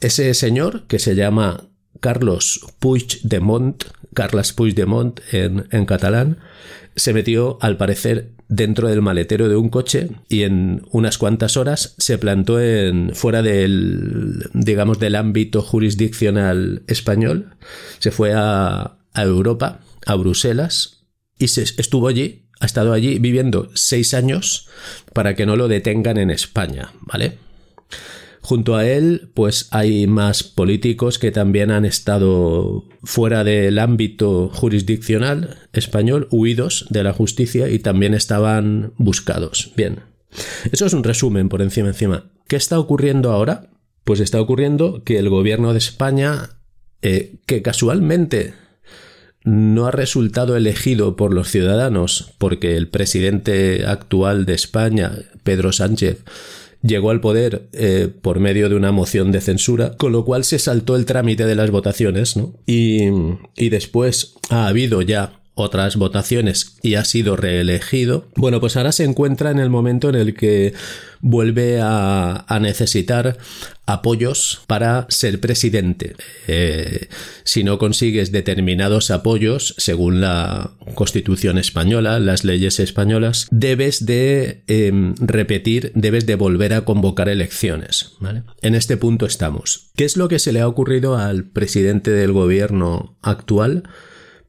Ese 0.00 0.32
señor, 0.34 0.86
que 0.86 0.98
se 0.98 1.14
llama 1.14 1.68
Carlos 2.04 2.60
Puigdemont, 2.80 3.82
Carles 4.12 4.52
Puigdemont 4.52 5.20
en, 5.32 5.66
en 5.70 5.86
catalán, 5.86 6.36
se 6.94 7.14
metió, 7.14 7.56
al 7.62 7.78
parecer, 7.78 8.32
dentro 8.46 8.88
del 8.88 9.00
maletero 9.00 9.48
de 9.48 9.56
un 9.56 9.70
coche 9.70 10.10
y 10.28 10.42
en 10.42 10.82
unas 10.90 11.16
cuantas 11.16 11.56
horas 11.56 11.94
se 11.96 12.18
plantó 12.18 12.60
en 12.60 13.14
fuera 13.14 13.40
del 13.40 14.50
digamos 14.52 14.98
del 14.98 15.14
ámbito 15.14 15.62
jurisdiccional 15.62 16.82
español. 16.88 17.56
Se 18.00 18.10
fue 18.10 18.34
a, 18.34 18.98
a 19.14 19.22
Europa 19.22 19.80
a 20.04 20.14
Bruselas 20.16 21.06
y 21.38 21.48
se 21.48 21.62
estuvo 21.62 22.08
allí 22.08 22.42
ha 22.60 22.66
estado 22.66 22.92
allí 22.92 23.18
viviendo 23.18 23.70
seis 23.72 24.12
años 24.12 24.68
para 25.14 25.34
que 25.34 25.46
no 25.46 25.56
lo 25.56 25.68
detengan 25.68 26.18
en 26.18 26.30
España 26.30 26.92
vale 27.00 27.38
Junto 28.44 28.76
a 28.76 28.86
él, 28.86 29.30
pues 29.32 29.68
hay 29.70 30.06
más 30.06 30.42
políticos 30.42 31.18
que 31.18 31.30
también 31.30 31.70
han 31.70 31.86
estado 31.86 32.84
fuera 33.02 33.42
del 33.42 33.78
ámbito 33.78 34.50
jurisdiccional 34.52 35.56
español, 35.72 36.28
huidos 36.30 36.84
de 36.90 37.04
la 37.04 37.14
justicia 37.14 37.70
y 37.70 37.78
también 37.78 38.12
estaban 38.12 38.92
buscados. 38.98 39.72
Bien. 39.78 40.00
Eso 40.70 40.84
es 40.84 40.92
un 40.92 41.04
resumen 41.04 41.48
por 41.48 41.62
encima 41.62 41.88
encima. 41.88 42.32
¿Qué 42.46 42.56
está 42.56 42.78
ocurriendo 42.78 43.32
ahora? 43.32 43.70
Pues 44.04 44.20
está 44.20 44.42
ocurriendo 44.42 45.04
que 45.04 45.18
el 45.18 45.30
gobierno 45.30 45.72
de 45.72 45.78
España, 45.78 46.50
eh, 47.00 47.36
que 47.46 47.62
casualmente 47.62 48.52
no 49.42 49.86
ha 49.86 49.90
resultado 49.90 50.54
elegido 50.54 51.16
por 51.16 51.32
los 51.32 51.48
ciudadanos 51.48 52.34
porque 52.36 52.76
el 52.76 52.88
presidente 52.88 53.86
actual 53.86 54.44
de 54.44 54.52
España, 54.52 55.12
Pedro 55.44 55.72
Sánchez, 55.72 56.24
llegó 56.84 57.10
al 57.10 57.20
poder 57.20 57.68
eh, 57.72 58.08
por 58.20 58.40
medio 58.40 58.68
de 58.68 58.76
una 58.76 58.92
moción 58.92 59.32
de 59.32 59.40
censura, 59.40 59.96
con 59.96 60.12
lo 60.12 60.24
cual 60.24 60.44
se 60.44 60.58
saltó 60.58 60.96
el 60.96 61.06
trámite 61.06 61.46
de 61.46 61.54
las 61.54 61.70
votaciones, 61.70 62.36
¿no? 62.36 62.52
Y, 62.66 63.08
y 63.56 63.70
después 63.70 64.34
ha 64.50 64.66
habido 64.66 65.02
ya 65.02 65.40
otras 65.54 65.96
votaciones 65.96 66.76
y 66.82 66.96
ha 66.96 67.04
sido 67.04 67.36
reelegido, 67.36 68.28
bueno, 68.36 68.60
pues 68.60 68.76
ahora 68.76 68.92
se 68.92 69.04
encuentra 69.04 69.50
en 69.50 69.60
el 69.60 69.70
momento 69.70 70.08
en 70.08 70.16
el 70.16 70.34
que 70.34 70.74
vuelve 71.20 71.80
a, 71.80 72.44
necesitar 72.60 73.38
apoyos 73.86 74.62
para 74.66 75.06
ser 75.08 75.40
presidente. 75.40 76.16
Eh, 76.48 77.08
si 77.44 77.64
no 77.64 77.78
consigues 77.78 78.32
determinados 78.32 79.10
apoyos, 79.10 79.74
según 79.78 80.20
la 80.20 80.72
Constitución 80.94 81.58
española, 81.58 82.18
las 82.20 82.44
leyes 82.44 82.80
españolas, 82.80 83.46
debes 83.50 84.06
de 84.06 84.64
em, 84.66 85.14
repetir, 85.18 85.92
debes 85.94 86.26
de 86.26 86.34
volver 86.36 86.74
a 86.74 86.82
convocar 86.82 87.28
elecciones. 87.28 88.12
En 88.62 88.74
este 88.74 88.96
punto 88.96 89.26
estamos. 89.26 89.90
¿Qué 89.96 90.04
es 90.04 90.16
lo 90.16 90.28
que 90.28 90.38
se 90.38 90.52
le 90.52 90.60
ha 90.60 90.68
ocurrido 90.68 91.16
al 91.16 91.44
presidente 91.44 92.10
del 92.10 92.32
gobierno 92.32 93.16
actual? 93.22 93.84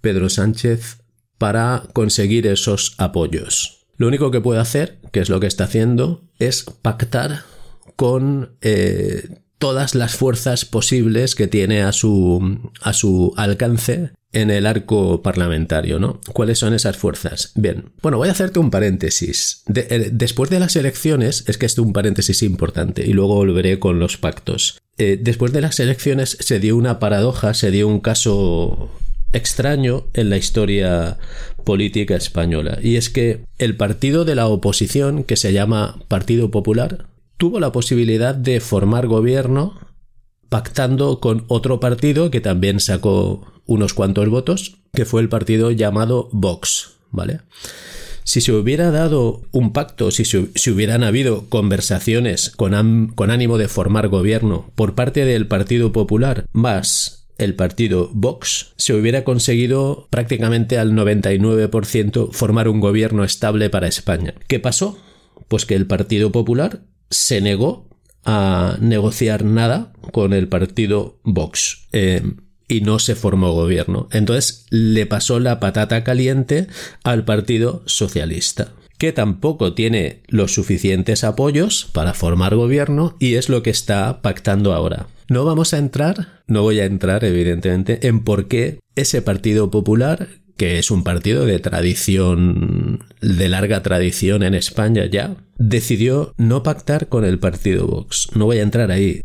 Pedro 0.06 0.30
Sánchez 0.30 1.00
para 1.40 1.82
conseguir 1.94 2.46
esos 2.46 2.94
apoyos. 3.00 3.88
Lo 3.98 4.08
único 4.08 4.30
que 4.30 4.40
puede 4.40 4.60
hacer, 4.60 5.00
que 5.12 5.20
es 5.20 5.30
lo 5.30 5.40
que 5.40 5.48
está 5.48 5.64
haciendo, 5.64 6.22
es 6.38 6.64
pactar 6.84 7.42
con 7.96 8.56
eh, 8.62 9.40
todas 9.58 9.96
las 9.96 10.16
fuerzas 10.16 10.64
posibles 10.64 11.34
que 11.34 11.48
tiene 11.48 11.82
a 11.82 11.92
su, 11.92 12.70
a 12.82 12.94
su 12.94 13.34
alcance 13.36 14.12
en 14.32 14.52
el 14.52 14.68
arco 14.68 15.24
parlamentario, 15.24 15.98
¿no? 15.98 16.22
¿Cuáles 16.34 16.60
son 16.60 16.76
esas 16.76 16.98
fuerzas? 16.98 17.52
Bien, 17.56 17.86
bueno, 18.04 18.20
voy 18.20 18.28
a 18.28 18.34
hacerte 18.34 18.60
un 18.60 18.70
paréntesis. 18.70 19.64
Eh, 19.74 20.12
después 20.14 20.52
de 20.52 20.60
las 20.60 20.76
elecciones, 20.76 21.46
es 21.48 21.58
que 21.58 21.66
esto 21.66 21.82
es 21.82 21.88
un 21.88 21.94
paréntesis 21.94 22.44
importante 22.44 23.04
y 23.08 23.14
luego 23.14 23.34
volveré 23.34 23.80
con 23.80 23.98
los 23.98 24.18
pactos. 24.18 24.78
Eh, 25.00 25.18
después 25.20 25.52
de 25.52 25.62
las 25.62 25.80
elecciones 25.80 26.38
se 26.40 26.60
dio 26.60 26.78
una 26.78 27.00
paradoja, 27.00 27.56
se 27.56 27.72
dio 27.72 27.88
un 27.88 28.02
caso 28.02 28.92
extraño 29.32 30.06
en 30.14 30.30
la 30.30 30.38
historia 30.38 31.18
política 31.64 32.16
española. 32.16 32.78
Y 32.82 32.96
es 32.96 33.10
que 33.10 33.44
el 33.58 33.76
partido 33.76 34.26
de 34.26 34.36
la 34.36 34.48
oposición, 34.48 35.24
que 35.24 35.36
se 35.36 35.54
llama 35.54 36.00
Partido 36.08 36.52
Popular, 36.52 37.08
tuvo 37.38 37.60
la 37.60 37.72
posibilidad 37.72 38.36
de 38.36 38.60
formar 38.60 39.08
gobierno 39.08 39.80
pactando 40.50 41.20
con 41.20 41.44
otro 41.48 41.80
partido 41.80 42.32
que 42.32 42.40
también 42.40 42.80
sacó 42.80 43.52
unos 43.66 43.94
cuantos 43.94 44.30
votos, 44.30 44.78
que 44.94 45.06
fue 45.06 45.22
el 45.22 45.30
partido 45.30 45.72
llamado 45.72 46.30
Vox, 46.32 46.98
¿vale? 47.12 47.42
Si 48.24 48.42
se 48.42 48.54
hubiera 48.54 48.90
dado 48.90 49.44
un 49.52 49.72
pacto, 49.72 50.10
si, 50.12 50.26
si 50.26 50.72
hubieran 50.72 51.04
habido 51.04 51.48
conversaciones 51.50 52.50
con, 52.50 53.12
con 53.14 53.30
ánimo 53.30 53.58
de 53.58 53.68
formar 53.68 54.08
gobierno 54.08 54.72
por 54.76 54.96
parte 54.96 55.26
del 55.26 55.48
Partido 55.48 55.92
Popular, 55.92 56.46
más 56.52 57.25
el 57.38 57.56
partido 57.56 58.10
Vox, 58.14 58.74
se 58.78 58.94
hubiera 58.94 59.24
conseguido 59.24 60.08
prácticamente 60.10 60.78
al 60.78 60.94
99% 60.94 62.32
formar 62.32 62.68
un 62.68 62.80
gobierno 62.80 63.24
estable 63.24 63.70
para 63.70 63.88
España. 63.88 64.36
¿Qué 64.48 64.60
pasó? 64.60 64.98
Pues 65.48 65.66
que 65.66 65.76
el 65.76 65.86
Partido 65.86 66.32
Popular 66.32 66.82
se 67.10 67.42
negó 67.42 67.88
a 68.24 68.78
negociar 68.80 69.44
nada 69.44 69.94
con 70.12 70.34
el 70.34 70.48
partido 70.48 71.20
Vox. 71.24 71.88
Eh, 71.92 72.24
y 72.68 72.82
no 72.82 72.98
se 72.98 73.14
formó 73.14 73.54
gobierno. 73.54 74.08
Entonces 74.12 74.66
le 74.72 75.06
pasó 75.06 75.40
la 75.40 75.60
patata 75.60 76.04
caliente 76.04 76.68
al 77.04 77.24
Partido 77.24 77.84
Socialista 77.86 78.74
que 78.98 79.12
tampoco 79.12 79.74
tiene 79.74 80.22
los 80.28 80.54
suficientes 80.54 81.24
apoyos 81.24 81.90
para 81.94 82.14
formar 82.14 82.56
gobierno 82.56 83.16
y 83.20 83.36
es 83.36 83.50
lo 83.50 83.64
que 83.64 83.70
está 83.70 84.22
pactando 84.22 84.74
ahora. 84.74 85.08
No 85.28 85.44
vamos 85.44 85.74
a 85.74 85.78
entrar, 85.78 86.44
no 86.48 86.62
voy 86.62 86.80
a 86.80 86.86
entrar 86.86 87.24
evidentemente, 87.24 88.08
en 88.08 88.24
por 88.24 88.48
qué 88.48 88.80
ese 88.96 89.22
Partido 89.22 89.72
Popular, 89.72 90.28
que 90.56 90.80
es 90.80 90.92
un 90.92 91.04
partido 91.04 91.46
de 91.46 91.60
tradición, 91.60 93.04
de 93.22 93.50
larga 93.50 93.82
tradición 93.84 94.44
en 94.44 94.54
España 94.54 95.06
ya, 95.06 95.36
decidió 95.58 96.34
no 96.38 96.64
pactar 96.64 97.10
con 97.10 97.26
el 97.26 97.40
Partido 97.40 97.88
Vox. 97.88 98.30
No 98.36 98.46
voy 98.46 98.60
a 98.60 98.64
entrar 98.64 98.92
ahí. 98.92 99.22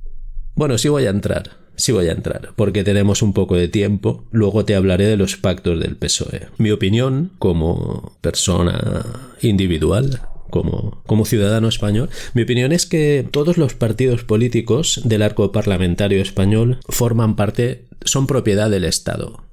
Bueno, 0.54 0.78
sí 0.78 0.88
voy 0.88 1.06
a 1.06 1.10
entrar 1.10 1.59
sí 1.80 1.92
voy 1.92 2.08
a 2.08 2.12
entrar, 2.12 2.52
porque 2.56 2.84
tenemos 2.84 3.22
un 3.22 3.32
poco 3.32 3.56
de 3.56 3.68
tiempo. 3.68 4.24
Luego 4.30 4.64
te 4.64 4.74
hablaré 4.74 5.06
de 5.06 5.16
los 5.16 5.36
pactos 5.36 5.80
del 5.80 5.96
PSOE. 5.96 6.48
Mi 6.58 6.70
opinión, 6.70 7.32
como 7.38 8.16
persona 8.20 9.04
individual, 9.40 10.20
como, 10.50 11.02
como, 11.06 11.24
ciudadano 11.24 11.68
español, 11.68 12.10
mi 12.34 12.42
opinión 12.42 12.72
es 12.72 12.86
que 12.86 13.26
todos 13.30 13.56
los 13.56 13.74
partidos 13.74 14.24
políticos 14.24 15.00
del 15.04 15.22
arco 15.22 15.52
parlamentario 15.52 16.20
español 16.20 16.78
forman 16.88 17.36
parte, 17.36 17.86
son 18.04 18.26
propiedad 18.26 18.70
del 18.70 18.84
Estado. 18.84 19.44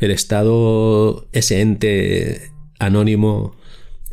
El 0.00 0.10
Estado, 0.10 1.26
ese 1.32 1.60
ente 1.60 2.52
anónimo 2.78 3.56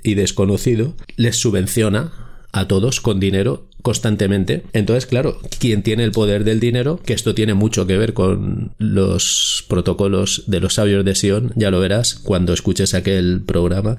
y 0.03 0.15
desconocido, 0.15 0.95
les 1.17 1.35
subvenciona 1.35 2.13
a 2.51 2.67
todos 2.67 3.01
con 3.01 3.19
dinero 3.19 3.67
constantemente. 3.83 4.63
Entonces, 4.73 5.05
claro, 5.05 5.39
quien 5.59 5.83
tiene 5.83 6.03
el 6.03 6.11
poder 6.11 6.43
del 6.45 6.59
dinero, 6.59 6.99
que 7.05 7.13
esto 7.13 7.35
tiene 7.35 7.53
mucho 7.53 7.85
que 7.85 7.97
ver 7.97 8.13
con 8.13 8.73
los 8.79 9.65
protocolos 9.67 10.45
de 10.47 10.61
los 10.61 10.75
sabios 10.75 11.05
de 11.05 11.13
Sion, 11.13 11.51
ya 11.55 11.69
lo 11.69 11.79
verás 11.79 12.15
cuando 12.15 12.53
escuches 12.53 12.95
aquel 12.95 13.43
programa, 13.45 13.97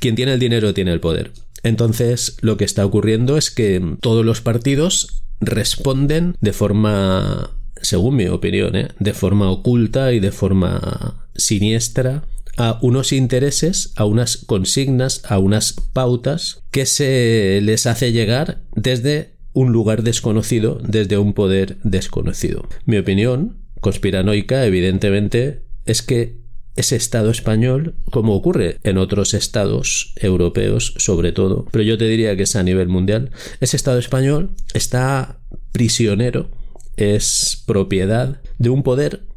quien 0.00 0.16
tiene 0.16 0.32
el 0.32 0.40
dinero 0.40 0.74
tiene 0.74 0.92
el 0.92 1.00
poder. 1.00 1.32
Entonces, 1.62 2.38
lo 2.40 2.56
que 2.56 2.64
está 2.64 2.84
ocurriendo 2.84 3.36
es 3.36 3.50
que 3.50 3.96
todos 4.00 4.24
los 4.24 4.40
partidos 4.40 5.22
responden 5.40 6.34
de 6.40 6.52
forma, 6.52 7.50
según 7.82 8.16
mi 8.16 8.26
opinión, 8.26 8.74
¿eh? 8.76 8.88
de 8.98 9.12
forma 9.12 9.50
oculta 9.50 10.12
y 10.12 10.20
de 10.20 10.32
forma 10.32 11.28
siniestra 11.36 12.24
a 12.58 12.78
unos 12.82 13.12
intereses, 13.12 13.92
a 13.96 14.04
unas 14.04 14.36
consignas, 14.36 15.22
a 15.24 15.38
unas 15.38 15.74
pautas 15.92 16.62
que 16.70 16.86
se 16.86 17.60
les 17.62 17.86
hace 17.86 18.12
llegar 18.12 18.62
desde 18.74 19.38
un 19.52 19.72
lugar 19.72 20.02
desconocido, 20.02 20.80
desde 20.82 21.18
un 21.18 21.32
poder 21.32 21.78
desconocido. 21.84 22.68
Mi 22.84 22.98
opinión 22.98 23.58
conspiranoica, 23.80 24.66
evidentemente, 24.66 25.62
es 25.86 26.02
que 26.02 26.36
ese 26.74 26.96
Estado 26.96 27.30
español, 27.30 27.96
como 28.10 28.34
ocurre 28.34 28.78
en 28.84 28.98
otros 28.98 29.34
estados 29.34 30.12
europeos 30.16 30.94
sobre 30.96 31.32
todo, 31.32 31.66
pero 31.72 31.82
yo 31.82 31.98
te 31.98 32.06
diría 32.06 32.36
que 32.36 32.44
es 32.44 32.54
a 32.54 32.62
nivel 32.62 32.88
mundial, 32.88 33.30
ese 33.60 33.76
Estado 33.76 33.98
español 33.98 34.50
está 34.74 35.40
prisionero, 35.72 36.50
es 36.96 37.62
propiedad 37.66 38.40
de 38.58 38.70
un 38.70 38.82
poder 38.82 39.27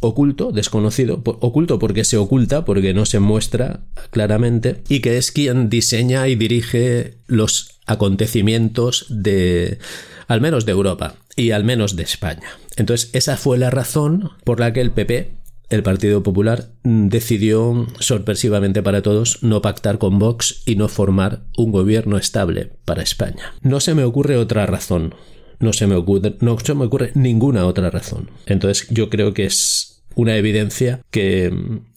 oculto, 0.00 0.52
desconocido, 0.52 1.20
oculto 1.24 1.78
porque 1.78 2.04
se 2.04 2.16
oculta, 2.16 2.64
porque 2.64 2.94
no 2.94 3.06
se 3.06 3.18
muestra 3.18 3.80
claramente, 4.10 4.82
y 4.88 5.00
que 5.00 5.16
es 5.16 5.32
quien 5.32 5.68
diseña 5.68 6.28
y 6.28 6.36
dirige 6.36 7.18
los 7.26 7.80
acontecimientos 7.86 9.06
de, 9.08 9.78
al 10.26 10.40
menos 10.40 10.66
de 10.66 10.72
Europa 10.72 11.16
y 11.36 11.50
al 11.50 11.64
menos 11.64 11.96
de 11.96 12.02
España. 12.04 12.48
Entonces, 12.76 13.10
esa 13.12 13.36
fue 13.36 13.58
la 13.58 13.70
razón 13.70 14.30
por 14.44 14.60
la 14.60 14.72
que 14.72 14.80
el 14.80 14.92
PP, 14.92 15.36
el 15.70 15.82
Partido 15.82 16.22
Popular, 16.22 16.70
decidió 16.82 17.86
sorpresivamente 17.98 18.82
para 18.82 19.02
todos 19.02 19.42
no 19.42 19.62
pactar 19.62 19.98
con 19.98 20.18
Vox 20.18 20.62
y 20.64 20.76
no 20.76 20.88
formar 20.88 21.42
un 21.56 21.72
gobierno 21.72 22.18
estable 22.18 22.72
para 22.84 23.02
España. 23.02 23.54
No 23.62 23.80
se 23.80 23.94
me 23.94 24.04
ocurre 24.04 24.36
otra 24.36 24.66
razón 24.66 25.14
no 25.60 25.72
se 25.72 25.86
me 25.86 25.94
ocurre, 25.94 26.36
no 26.40 26.58
se 26.58 26.74
me 26.74 26.84
ocurre 26.84 27.12
ninguna 27.14 27.66
otra 27.66 27.90
razón. 27.90 28.30
Entonces 28.46 28.86
yo 28.90 29.10
creo 29.10 29.34
que 29.34 29.46
es 29.46 29.98
una 30.18 30.36
evidencia 30.36 31.00
que, 31.12 31.52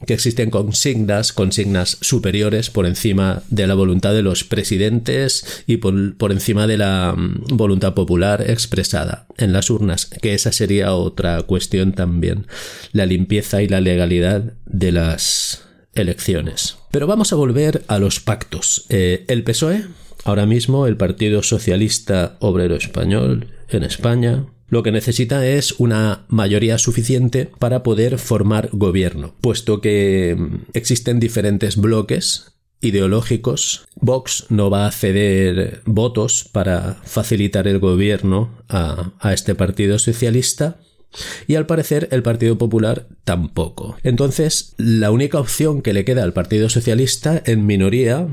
existen 0.08 0.52
consignas, 0.52 1.34
consignas 1.34 1.98
superiores 2.02 2.70
por 2.70 2.86
encima 2.86 3.42
de 3.50 3.66
la 3.66 3.74
voluntad 3.74 4.14
de 4.14 4.22
los 4.22 4.44
presidentes 4.44 5.64
y 5.66 5.78
por, 5.78 6.16
por 6.18 6.32
encima 6.32 6.68
de 6.68 6.78
la 6.78 7.16
mm, 7.18 7.58
voluntad 7.58 7.96
popular 7.96 8.44
expresada 8.48 9.26
en 9.38 9.54
las 9.54 9.72
urnas, 9.72 10.06
que 10.06 10.36
esa 10.36 10.52
sería 10.52 10.94
otra 10.94 11.42
cuestión 11.44 11.94
también, 11.94 12.46
la 12.92 13.08
limpieza 13.08 13.64
y 13.64 13.68
la 13.68 13.82
legalidad 13.82 14.54
de 14.66 14.92
las 14.92 15.64
elecciones. 15.96 16.78
Pero 16.92 17.08
vamos 17.08 17.34
a 17.34 17.38
volver 17.38 17.84
a 17.88 17.98
los 17.98 18.20
pactos. 18.20 18.86
Eh, 18.90 19.26
el 19.30 19.44
PSOE, 19.44 19.86
ahora 20.24 20.46
mismo 20.46 20.88
el 20.88 20.98
Partido 20.98 21.44
Socialista 21.44 22.38
Obrero 22.40 22.76
Español 22.76 23.48
en 23.70 23.84
España, 23.84 24.46
lo 24.72 24.84
que 24.84 24.94
necesita 24.94 25.46
es 25.46 25.74
una 25.80 26.26
mayoría 26.30 26.78
suficiente 26.78 27.50
para 27.60 27.84
poder 27.84 28.18
formar 28.18 28.70
gobierno, 28.72 29.36
puesto 29.42 29.82
que 29.82 30.36
mm, 30.38 30.56
existen 30.74 31.20
diferentes 31.20 31.76
bloques 31.76 32.54
ideológicos. 32.80 33.86
Vox 33.96 34.46
no 34.50 34.70
va 34.70 34.88
a 34.88 34.92
ceder 34.92 35.82
votos 35.86 36.50
para 36.52 37.02
facilitar 37.04 37.68
el 37.68 37.80
gobierno 37.80 38.64
a, 38.70 39.12
este 39.34 39.56
partido 39.56 40.00
socialista 40.00 40.80
Y 41.46 41.56
al 41.56 41.66
parecer 41.66 42.08
el 42.12 42.24
Partido 42.24 42.58
Popular 42.58 43.10
tampoco. 43.26 43.98
Entonces, 44.04 44.74
la 44.78 45.12
única 45.12 45.40
opción 45.40 45.82
que 45.82 45.92
le 45.92 46.06
queda 46.06 46.24
al 46.24 46.32
Partido 46.32 46.70
Socialista 46.70 47.44
en 47.46 47.66
minoría 47.66 48.28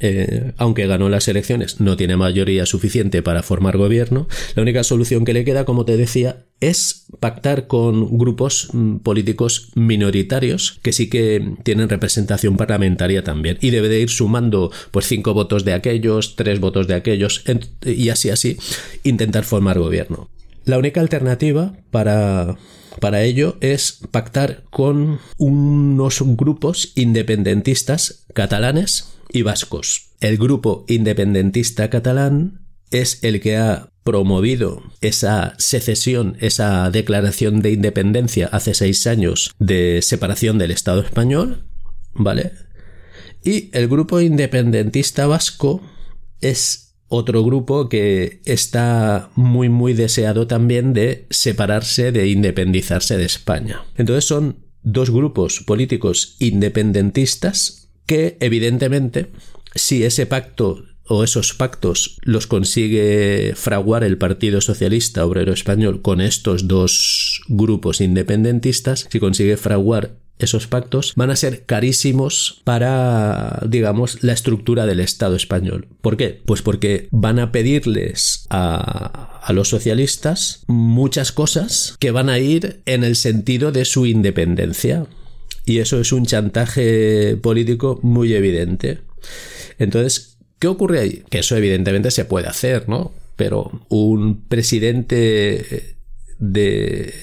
eh, 0.00 0.52
aunque 0.56 0.86
ganó 0.86 1.08
las 1.08 1.28
elecciones, 1.28 1.80
no 1.80 1.96
tiene 1.96 2.16
mayoría 2.16 2.66
suficiente 2.66 3.22
para 3.22 3.42
formar 3.42 3.76
gobierno. 3.76 4.26
La 4.54 4.62
única 4.62 4.82
solución 4.82 5.24
que 5.24 5.32
le 5.32 5.44
queda, 5.44 5.64
como 5.64 5.84
te 5.84 5.96
decía, 5.96 6.46
es 6.60 7.06
pactar 7.20 7.66
con 7.66 8.18
grupos 8.18 8.68
mm, 8.72 8.96
políticos 8.98 9.70
minoritarios 9.74 10.80
que 10.82 10.92
sí 10.92 11.08
que 11.08 11.54
tienen 11.62 11.88
representación 11.88 12.56
parlamentaria 12.56 13.22
también 13.22 13.58
y 13.60 13.70
debe 13.70 13.88
de 13.88 14.00
ir 14.00 14.10
sumando 14.10 14.72
pues 14.90 15.06
cinco 15.06 15.34
votos 15.34 15.64
de 15.64 15.74
aquellos, 15.74 16.36
tres 16.36 16.60
votos 16.60 16.88
de 16.88 16.94
aquellos 16.94 17.44
y 17.84 18.08
así 18.08 18.30
así 18.30 18.56
intentar 19.04 19.44
formar 19.44 19.78
gobierno. 19.78 20.28
La 20.64 20.78
única 20.78 21.00
alternativa 21.00 21.76
para 21.90 22.56
para 23.00 23.22
ello 23.22 23.56
es 23.60 24.00
pactar 24.10 24.62
con 24.70 25.18
unos 25.36 26.22
grupos 26.22 26.92
independentistas 26.94 28.24
catalanes 28.34 29.13
y 29.34 29.42
vascos. 29.42 30.12
El 30.20 30.38
grupo 30.38 30.86
independentista 30.88 31.90
catalán 31.90 32.66
es 32.90 33.22
el 33.24 33.40
que 33.40 33.56
ha 33.56 33.90
promovido 34.04 34.82
esa 35.00 35.54
secesión, 35.58 36.36
esa 36.40 36.88
declaración 36.90 37.60
de 37.60 37.72
independencia 37.72 38.46
hace 38.46 38.74
seis 38.74 39.06
años 39.06 39.52
de 39.58 40.00
separación 40.02 40.56
del 40.56 40.70
Estado 40.70 41.00
español, 41.00 41.66
¿vale? 42.12 42.52
Y 43.42 43.70
el 43.76 43.88
grupo 43.88 44.20
independentista 44.20 45.26
vasco 45.26 45.82
es 46.40 46.94
otro 47.08 47.42
grupo 47.42 47.88
que 47.88 48.40
está 48.44 49.30
muy 49.34 49.68
muy 49.68 49.94
deseado 49.94 50.46
también 50.46 50.92
de 50.92 51.26
separarse, 51.30 52.12
de 52.12 52.28
independizarse 52.28 53.16
de 53.16 53.24
España. 53.24 53.84
Entonces 53.96 54.24
son 54.26 54.64
dos 54.82 55.10
grupos 55.10 55.60
políticos 55.60 56.36
independentistas 56.38 57.83
que 58.06 58.36
evidentemente 58.40 59.30
si 59.74 60.04
ese 60.04 60.26
pacto 60.26 60.84
o 61.06 61.22
esos 61.22 61.52
pactos 61.52 62.18
los 62.22 62.46
consigue 62.46 63.52
fraguar 63.56 64.04
el 64.04 64.16
Partido 64.16 64.60
Socialista 64.60 65.26
Obrero 65.26 65.52
Español 65.52 66.00
con 66.00 66.20
estos 66.20 66.66
dos 66.66 67.42
grupos 67.48 68.00
independentistas, 68.00 69.06
si 69.10 69.20
consigue 69.20 69.56
fraguar 69.56 70.12
esos 70.38 70.66
pactos 70.66 71.12
van 71.14 71.30
a 71.30 71.36
ser 71.36 71.64
carísimos 71.64 72.60
para, 72.64 73.62
digamos, 73.68 74.22
la 74.22 74.32
estructura 74.32 74.84
del 74.86 75.00
Estado 75.00 75.36
español. 75.36 75.86
¿Por 76.00 76.16
qué? 76.16 76.42
Pues 76.44 76.60
porque 76.62 77.08
van 77.12 77.38
a 77.38 77.52
pedirles 77.52 78.46
a, 78.50 79.40
a 79.42 79.52
los 79.52 79.68
socialistas 79.68 80.64
muchas 80.66 81.30
cosas 81.30 81.96
que 82.00 82.10
van 82.10 82.28
a 82.28 82.38
ir 82.38 82.82
en 82.86 83.04
el 83.04 83.14
sentido 83.14 83.70
de 83.70 83.84
su 83.84 84.06
independencia. 84.06 85.06
Y 85.64 85.78
eso 85.78 86.00
es 86.00 86.12
un 86.12 86.26
chantaje 86.26 87.36
político 87.36 87.98
muy 88.02 88.34
evidente. 88.34 89.00
Entonces, 89.78 90.38
¿qué 90.58 90.68
ocurre 90.68 91.00
ahí? 91.00 91.22
Que 91.30 91.38
eso 91.38 91.56
evidentemente 91.56 92.10
se 92.10 92.24
puede 92.24 92.48
hacer, 92.48 92.88
¿no? 92.88 93.12
Pero 93.36 93.86
un 93.88 94.44
presidente 94.46 95.96
de, 96.38 97.14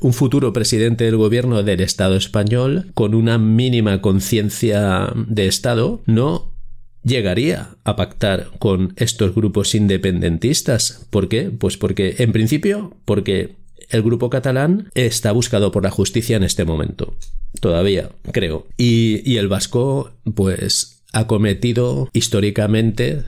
un 0.00 0.12
futuro 0.12 0.52
presidente 0.52 1.04
del 1.04 1.16
gobierno 1.16 1.62
del 1.62 1.80
Estado 1.80 2.16
español 2.16 2.90
con 2.94 3.14
una 3.14 3.38
mínima 3.38 4.00
conciencia 4.00 5.12
de 5.14 5.46
Estado 5.46 6.02
no 6.06 6.54
llegaría 7.02 7.76
a 7.84 7.96
pactar 7.96 8.50
con 8.58 8.94
estos 8.96 9.34
grupos 9.34 9.74
independentistas. 9.74 11.06
¿Por 11.10 11.28
qué? 11.28 11.50
Pues 11.50 11.76
porque, 11.76 12.16
en 12.18 12.32
principio, 12.32 12.96
porque 13.04 13.56
el 13.88 14.02
grupo 14.02 14.30
catalán 14.30 14.90
está 14.94 15.32
buscado 15.32 15.72
por 15.72 15.82
la 15.82 15.90
justicia 15.90 16.36
en 16.36 16.42
este 16.42 16.64
momento. 16.64 17.14
Todavía, 17.60 18.10
creo. 18.32 18.66
Y, 18.76 19.36
el 19.36 19.48
vasco, 19.48 20.10
pues, 20.34 21.02
ha 21.12 21.26
cometido 21.26 22.08
históricamente 22.12 23.24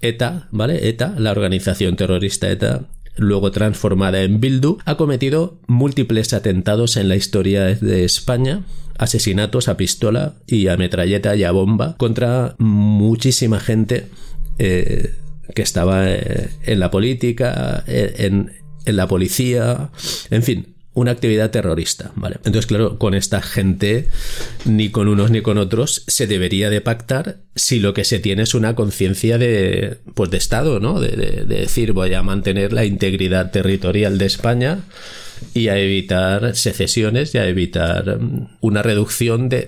ETA, 0.00 0.48
¿vale? 0.50 0.88
ETA, 0.88 1.14
la 1.18 1.30
organización 1.30 1.96
terrorista 1.96 2.50
ETA, 2.50 2.88
luego 3.16 3.50
transformada 3.50 4.22
en 4.22 4.40
Bildu, 4.40 4.78
ha 4.84 4.96
cometido 4.96 5.58
múltiples 5.66 6.32
atentados 6.34 6.96
en 6.96 7.08
la 7.08 7.16
historia 7.16 7.64
de 7.64 8.04
España, 8.04 8.64
asesinatos 8.98 9.68
a 9.68 9.76
pistola 9.76 10.34
y 10.46 10.68
a 10.68 10.76
metralleta 10.76 11.34
y 11.36 11.44
a 11.44 11.50
bomba 11.50 11.96
contra 11.96 12.54
muchísima 12.58 13.60
gente 13.60 14.06
eh, 14.58 15.14
que 15.54 15.62
estaba 15.62 16.10
eh, 16.10 16.50
en 16.64 16.80
la 16.80 16.90
política, 16.90 17.84
eh, 17.86 18.14
en, 18.18 18.52
en 18.86 18.96
la 18.96 19.06
policía, 19.06 19.90
en 20.30 20.42
fin, 20.42 20.74
una 20.96 21.10
actividad 21.10 21.50
terrorista, 21.50 22.10
¿vale? 22.14 22.36
Entonces, 22.36 22.66
claro, 22.66 22.98
con 22.98 23.12
esta 23.12 23.42
gente, 23.42 24.08
ni 24.64 24.88
con 24.88 25.08
unos 25.08 25.30
ni 25.30 25.42
con 25.42 25.58
otros, 25.58 26.04
se 26.06 26.26
debería 26.26 26.70
de 26.70 26.80
pactar 26.80 27.36
si 27.54 27.80
lo 27.80 27.92
que 27.92 28.04
se 28.04 28.18
tiene 28.18 28.44
es 28.44 28.54
una 28.54 28.74
conciencia 28.74 29.36
de, 29.36 29.98
pues 30.14 30.30
de 30.30 30.38
Estado, 30.38 30.80
¿no? 30.80 30.98
De, 30.98 31.10
de, 31.10 31.44
decir, 31.44 31.92
voy 31.92 32.14
a 32.14 32.22
mantener 32.22 32.72
la 32.72 32.86
integridad 32.86 33.50
territorial 33.50 34.16
de 34.16 34.24
España 34.24 34.80
y 35.54 35.68
a 35.68 35.78
evitar 35.78 36.54
secesiones 36.54 37.34
y 37.34 37.38
a 37.38 37.48
evitar 37.48 38.18
mm, 38.20 38.58
una 38.60 38.82
reducción 38.82 39.48
de, 39.48 39.66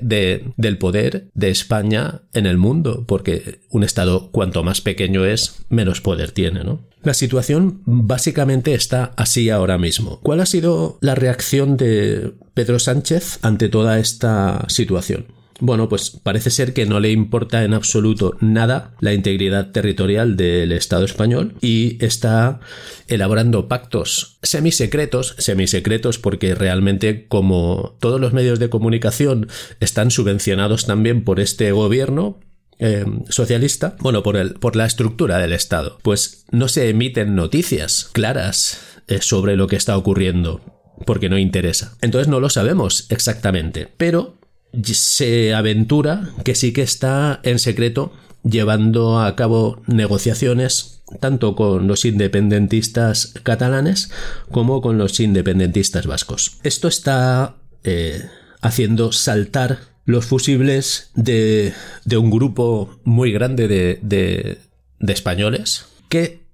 del 0.57 0.79
poder 0.79 1.29
de 1.35 1.51
España 1.51 2.23
en 2.33 2.47
el 2.47 2.59
mundo, 2.59 3.05
porque 3.07 3.61
un 3.71 3.85
Estado 3.85 4.31
cuanto 4.31 4.63
más 4.63 4.81
pequeño 4.81 5.25
es, 5.25 5.65
menos 5.69 6.01
poder 6.01 6.33
tiene, 6.33 6.65
¿no? 6.65 6.81
La 7.03 7.15
situación 7.15 7.81
básicamente 7.87 8.75
está 8.75 9.13
así 9.17 9.51
ahora 9.51 9.79
mismo. 9.79 10.21
¿Cuál 10.21 10.41
ha 10.41 10.47
sido 10.47 10.99
la 11.01 11.15
reacción 11.15 11.77
de 11.77 12.33
Pedro 12.55 12.79
Sánchez 12.79 13.39
ante 13.43 13.69
toda 13.69 13.99
esta 13.99 14.65
situación? 14.69 15.38
Bueno, 15.61 15.89
pues 15.89 16.11
parece 16.11 16.51
ser 16.51 16.73
que 16.73 16.87
no 16.87 17.01
le 17.01 17.11
importa 17.11 17.65
en 17.65 17.75
absoluto 17.75 18.37
nada 18.41 18.95
la 19.01 19.13
integridad 19.13 19.73
territorial 19.73 20.37
del 20.37 20.71
Estado 20.71 21.05
español 21.05 21.55
y 21.61 22.03
está 22.05 22.61
elaborando 23.09 23.67
pactos 23.67 24.39
semisecretos, 24.43 25.35
semisecretos 25.39 26.19
porque 26.19 26.55
realmente 26.55 27.27
como 27.27 27.97
todos 27.99 28.21
los 28.21 28.33
medios 28.33 28.61
de 28.61 28.71
comunicación 28.71 29.49
están 29.81 30.13
subvencionados 30.13 30.87
también 30.87 31.25
por 31.25 31.41
este 31.41 31.73
gobierno, 31.73 32.39
eh, 32.79 33.05
socialista, 33.29 33.97
bueno, 33.99 34.23
por, 34.23 34.37
el, 34.37 34.55
por 34.55 34.77
la 34.77 34.87
estructura 34.87 35.39
del 35.39 35.53
Estado, 35.53 35.99
pues 36.03 36.45
no 36.53 36.69
se 36.69 36.89
emiten 36.89 37.35
noticias 37.35 38.11
claras 38.13 38.81
eh, 39.09 39.19
sobre 39.21 39.57
lo 39.57 39.67
que 39.67 39.75
está 39.75 39.97
ocurriendo, 39.97 40.61
porque 41.05 41.29
no 41.29 41.39
interesa. 41.39 41.97
Entonces 42.01 42.29
no 42.29 42.39
lo 42.39 42.49
sabemos 42.51 43.07
exactamente, 43.11 43.89
pero 43.97 44.38
se 44.83 45.55
aventura 45.55 46.31
que 46.45 46.55
sí 46.55 46.73
que 46.73 46.83
está 46.83 47.41
en 47.43 47.59
secreto 47.59 48.13
llevando 48.45 49.21
a 49.21 49.35
cabo 49.37 49.83
negociaciones 49.87 51.03
tanto 51.21 51.57
con 51.57 51.87
los 51.89 52.05
independentistas 52.05 53.35
catalanes 53.43 54.11
como 54.51 54.81
con 54.83 54.99
los 54.99 55.19
independentistas 55.21 56.07
vascos. 56.07 56.59
Esto 56.63 56.87
está 56.89 57.57
eh, 57.83 58.25
haciendo 58.61 59.13
saltar 59.13 59.79
los 60.05 60.27
fusibles 60.27 61.11
de, 61.15 61.73
de 62.05 62.17
un 62.19 62.31
grupo 62.31 63.01
muy 63.05 63.33
grande 63.33 63.69
de, 63.69 63.99
de, 64.03 64.59
de 65.01 65.13
españoles 65.13 65.87
que 66.09 66.49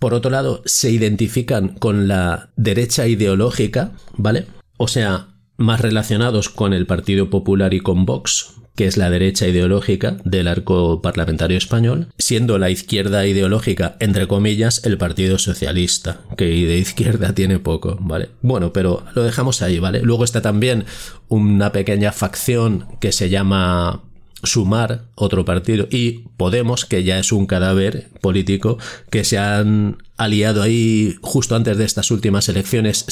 por 0.00 0.14
otro 0.14 0.30
lado, 0.30 0.62
se 0.64 0.90
identifican 0.90 1.68
con 1.68 2.08
la 2.08 2.50
derecha 2.56 3.06
ideológica, 3.06 3.92
¿vale? 4.16 4.46
O 4.78 4.88
sea, 4.88 5.28
más 5.60 5.80
relacionados 5.80 6.48
con 6.48 6.72
el 6.72 6.86
Partido 6.86 7.28
Popular 7.28 7.74
y 7.74 7.80
con 7.80 8.06
Vox, 8.06 8.54
que 8.74 8.86
es 8.86 8.96
la 8.96 9.10
derecha 9.10 9.46
ideológica 9.46 10.16
del 10.24 10.48
arco 10.48 11.02
parlamentario 11.02 11.58
español, 11.58 12.08
siendo 12.16 12.58
la 12.58 12.70
izquierda 12.70 13.26
ideológica, 13.26 13.96
entre 14.00 14.26
comillas, 14.26 14.84
el 14.86 14.96
Partido 14.96 15.38
Socialista, 15.38 16.22
que 16.38 16.46
de 16.46 16.78
izquierda 16.78 17.34
tiene 17.34 17.58
poco, 17.58 17.98
¿vale? 18.00 18.30
Bueno, 18.40 18.72
pero 18.72 19.04
lo 19.14 19.22
dejamos 19.22 19.60
ahí, 19.60 19.78
¿vale? 19.78 20.00
Luego 20.02 20.24
está 20.24 20.40
también 20.40 20.86
una 21.28 21.72
pequeña 21.72 22.10
facción 22.10 22.86
que 22.98 23.12
se 23.12 23.28
llama 23.28 24.02
Sumar, 24.42 25.04
otro 25.14 25.44
partido, 25.44 25.86
y 25.90 26.24
Podemos, 26.38 26.86
que 26.86 27.04
ya 27.04 27.18
es 27.18 27.32
un 27.32 27.44
cadáver 27.44 28.08
político, 28.22 28.78
que 29.10 29.24
se 29.24 29.36
han 29.36 29.98
aliado 30.16 30.62
ahí 30.62 31.16
justo 31.20 31.54
antes 31.54 31.76
de 31.76 31.84
estas 31.84 32.10
últimas 32.10 32.48
elecciones. 32.48 33.04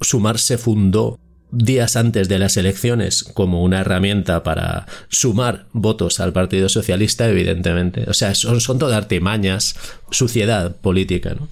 Sumar 0.00 0.40
se 0.40 0.58
fundó 0.58 1.20
días 1.54 1.96
antes 1.96 2.28
de 2.28 2.38
las 2.38 2.56
elecciones 2.56 3.24
como 3.24 3.62
una 3.62 3.80
herramienta 3.80 4.42
para 4.42 4.86
sumar 5.08 5.66
votos 5.72 6.20
al 6.20 6.32
Partido 6.32 6.68
Socialista, 6.68 7.28
evidentemente. 7.28 8.04
O 8.08 8.14
sea, 8.14 8.34
son, 8.34 8.60
son 8.60 8.78
todas 8.78 8.96
artimañas, 8.96 9.76
suciedad 10.10 10.76
política, 10.76 11.34
¿no? 11.34 11.48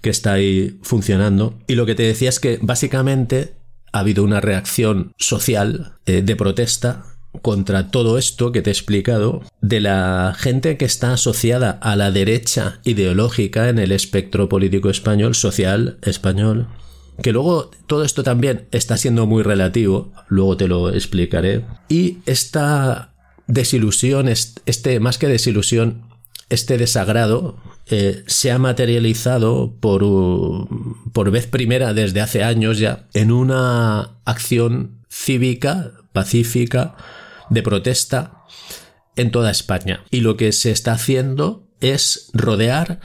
que 0.00 0.10
está 0.10 0.34
ahí 0.34 0.78
funcionando. 0.82 1.54
Y 1.66 1.76
lo 1.76 1.86
que 1.86 1.94
te 1.94 2.02
decía 2.02 2.28
es 2.28 2.40
que 2.40 2.58
básicamente 2.60 3.54
ha 3.92 4.00
habido 4.00 4.24
una 4.24 4.40
reacción 4.40 5.12
social 5.16 5.92
eh, 6.06 6.22
de 6.22 6.36
protesta 6.36 7.04
contra 7.40 7.90
todo 7.90 8.18
esto 8.18 8.52
que 8.52 8.60
te 8.60 8.68
he 8.68 8.72
explicado 8.72 9.42
de 9.62 9.80
la 9.80 10.34
gente 10.36 10.76
que 10.76 10.84
está 10.84 11.14
asociada 11.14 11.70
a 11.70 11.96
la 11.96 12.10
derecha 12.10 12.80
ideológica 12.84 13.70
en 13.70 13.78
el 13.78 13.92
espectro 13.92 14.48
político 14.50 14.90
español, 14.90 15.34
social 15.34 15.96
español, 16.02 16.68
que 17.20 17.32
luego 17.32 17.70
todo 17.86 18.04
esto 18.04 18.22
también 18.22 18.66
está 18.70 18.96
siendo 18.96 19.26
muy 19.26 19.42
relativo, 19.42 20.12
luego 20.28 20.56
te 20.56 20.68
lo 20.68 20.90
explicaré, 20.90 21.64
y 21.88 22.18
esta 22.26 23.14
desilusión, 23.46 24.28
este 24.28 25.00
más 25.00 25.18
que 25.18 25.28
desilusión, 25.28 26.04
este 26.48 26.78
desagrado 26.78 27.56
eh, 27.86 28.24
se 28.26 28.50
ha 28.50 28.58
materializado 28.58 29.74
por, 29.80 30.02
por 31.12 31.30
vez 31.30 31.46
primera 31.46 31.94
desde 31.94 32.20
hace 32.20 32.42
años 32.44 32.78
ya 32.78 33.06
en 33.14 33.32
una 33.32 34.18
acción 34.24 35.02
cívica, 35.10 35.92
pacífica, 36.12 36.94
de 37.50 37.62
protesta 37.62 38.44
en 39.16 39.30
toda 39.30 39.50
España. 39.50 40.04
Y 40.10 40.20
lo 40.20 40.36
que 40.36 40.52
se 40.52 40.70
está 40.70 40.92
haciendo 40.92 41.68
es 41.80 42.30
rodear 42.32 43.00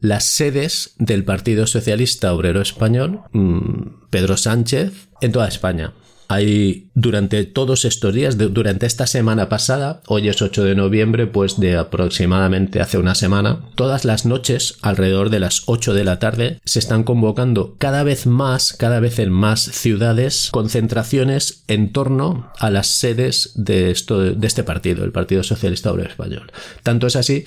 las 0.00 0.24
sedes 0.24 0.94
del 0.98 1.24
Partido 1.24 1.66
Socialista 1.66 2.32
Obrero 2.32 2.60
Español, 2.60 3.20
mm, 3.32 4.08
Pedro 4.10 4.36
Sánchez, 4.36 5.08
en 5.20 5.32
toda 5.32 5.48
España. 5.48 5.92
Hay 6.32 6.90
durante 6.94 7.44
todos 7.44 7.84
estos 7.84 8.14
días, 8.14 8.38
durante 8.38 8.86
esta 8.86 9.08
semana 9.08 9.48
pasada, 9.48 10.00
hoy 10.06 10.28
es 10.28 10.40
8 10.40 10.62
de 10.62 10.76
noviembre, 10.76 11.26
pues 11.26 11.58
de 11.58 11.76
aproximadamente 11.76 12.80
hace 12.80 12.98
una 12.98 13.16
semana, 13.16 13.62
todas 13.74 14.04
las 14.04 14.26
noches, 14.26 14.78
alrededor 14.80 15.30
de 15.30 15.40
las 15.40 15.64
8 15.66 15.92
de 15.92 16.04
la 16.04 16.20
tarde, 16.20 16.60
se 16.64 16.78
están 16.78 17.02
convocando 17.02 17.74
cada 17.78 18.04
vez 18.04 18.28
más, 18.28 18.74
cada 18.74 19.00
vez 19.00 19.18
en 19.18 19.32
más 19.32 19.60
ciudades, 19.60 20.50
concentraciones 20.52 21.64
en 21.66 21.90
torno 21.90 22.52
a 22.60 22.70
las 22.70 22.86
sedes 22.86 23.50
de, 23.56 23.90
esto, 23.90 24.20
de 24.20 24.46
este 24.46 24.62
partido, 24.62 25.02
el 25.04 25.10
Partido 25.10 25.42
Socialista 25.42 25.90
Obrero 25.90 26.10
Español. 26.10 26.52
Tanto 26.84 27.08
es 27.08 27.16
así 27.16 27.44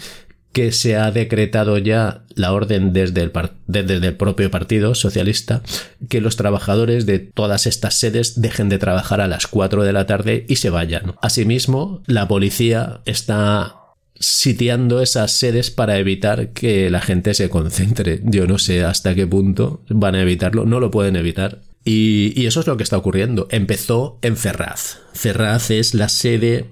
que 0.53 0.71
se 0.71 0.95
ha 0.95 1.11
decretado 1.11 1.77
ya 1.79 2.23
la 2.35 2.53
orden 2.53 2.93
desde 2.93 3.21
el, 3.21 3.31
desde 3.67 3.95
el, 3.95 4.15
propio 4.15 4.51
Partido 4.51 4.95
Socialista 4.95 5.61
que 6.07 6.21
los 6.21 6.35
trabajadores 6.35 7.05
de 7.05 7.19
todas 7.19 7.67
estas 7.67 7.95
sedes 7.95 8.39
dejen 8.39 8.69
de 8.69 8.77
trabajar 8.77 9.19
a 9.19 9.27
las 9.27 9.47
4 9.47 9.83
de 9.83 9.93
la 9.93 10.05
tarde 10.05 10.45
y 10.47 10.57
se 10.57 10.69
vayan. 10.69 11.15
Asimismo, 11.21 12.03
la 12.05 12.27
policía 12.27 13.01
está 13.05 13.77
sitiando 14.19 15.01
esas 15.01 15.31
sedes 15.31 15.71
para 15.71 15.97
evitar 15.97 16.49
que 16.49 16.89
la 16.89 17.01
gente 17.01 17.33
se 17.33 17.49
concentre. 17.49 18.21
Yo 18.23 18.47
no 18.47 18.57
sé 18.57 18.83
hasta 18.83 19.15
qué 19.15 19.27
punto 19.27 19.81
van 19.89 20.15
a 20.15 20.21
evitarlo, 20.21 20.65
no 20.65 20.79
lo 20.79 20.91
pueden 20.91 21.15
evitar. 21.15 21.61
Y, 21.85 22.45
eso 22.45 22.61
es 22.61 22.67
lo 22.67 22.77
que 22.77 22.83
está 22.83 22.97
ocurriendo. 22.97 23.47
Empezó 23.51 24.19
en 24.21 24.37
Ferraz. 24.37 24.99
Ferraz 25.13 25.69
es 25.69 25.93
la 25.93 26.09
sede, 26.09 26.65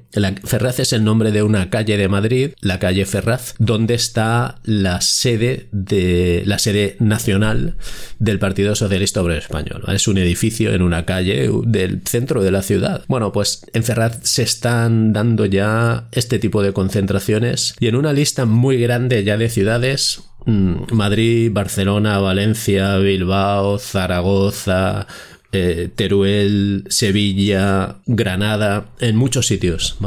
Ferraz 0.43 0.79
es 0.79 0.93
el 0.93 1.03
nombre 1.03 1.31
de 1.31 1.43
una 1.43 1.69
calle 1.69 1.95
de 1.95 2.07
Madrid, 2.07 2.51
la 2.59 2.79
calle 2.79 3.05
Ferraz, 3.05 3.53
donde 3.59 3.93
está 3.93 4.59
la 4.63 4.99
sede 4.99 5.67
de 5.71 6.41
la 6.47 6.57
sede 6.57 6.95
nacional 6.99 7.77
del 8.17 8.39
Partido 8.39 8.75
Socialista 8.75 9.21
Obrero 9.21 9.39
Español. 9.39 9.83
Es 9.89 10.07
un 10.07 10.17
edificio 10.17 10.73
en 10.73 10.81
una 10.81 11.05
calle 11.05 11.51
del 11.65 12.01
centro 12.03 12.41
de 12.41 12.51
la 12.51 12.63
ciudad. 12.63 13.05
Bueno, 13.07 13.31
pues 13.31 13.63
en 13.73 13.83
Ferraz 13.83 14.19
se 14.23 14.41
están 14.41 15.13
dando 15.13 15.45
ya 15.45 16.07
este 16.11 16.39
tipo 16.39 16.63
de 16.63 16.73
concentraciones 16.73 17.75
y 17.79 17.87
en 17.87 17.95
una 17.95 18.11
lista 18.11 18.45
muy 18.45 18.77
grande 18.79 19.23
ya 19.23 19.37
de 19.37 19.49
ciudades 19.49 20.23
Madrid, 20.45 21.51
Barcelona, 21.51 22.19
Valencia, 22.19 22.97
Bilbao, 22.97 23.77
Zaragoza, 23.79 25.07
eh, 25.51 25.89
Teruel, 25.95 26.85
Sevilla, 26.89 27.97
Granada, 28.05 28.87
en 28.99 29.15
muchos 29.17 29.47
sitios. 29.47 29.97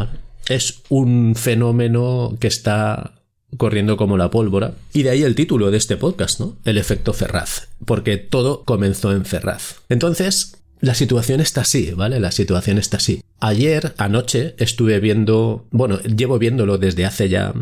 Es 0.49 0.83
un 0.89 1.35
fenómeno 1.37 2.37
que 2.41 2.49
está 2.49 3.15
corriendo 3.57 3.97
como 3.97 4.17
la 4.17 4.31
pólvora. 4.31 4.75
Y 4.93 5.03
de 5.03 5.11
ahí 5.11 5.23
el 5.23 5.35
título 5.35 5.71
de 5.71 5.79
este 5.79 5.97
podcast, 5.97 6.41
¿no? 6.41 6.57
El 6.65 6.79
efecto 6.79 7.13
Ferraz. 7.13 7.69
Porque 7.85 8.17
todo 8.17 8.65
comenzó 8.65 9.13
en 9.13 9.25
Ferraz. 9.25 9.77
Entonces, 9.89 10.57
la 10.81 10.95
situación 10.95 11.41
está 11.41 11.63
así, 11.63 11.93
¿vale? 11.93 12.21
La 12.21 12.33
situación 12.33 12.79
está 12.79 12.97
así. 12.99 13.23
Ayer, 13.41 13.95
anoche, 13.97 14.55
estuve 14.59 15.01
viendo, 15.01 15.67
bueno, 15.71 15.99
llevo 16.01 16.39
viéndolo 16.39 16.79
desde 16.79 17.05
hace 17.05 17.29
ya 17.29 17.55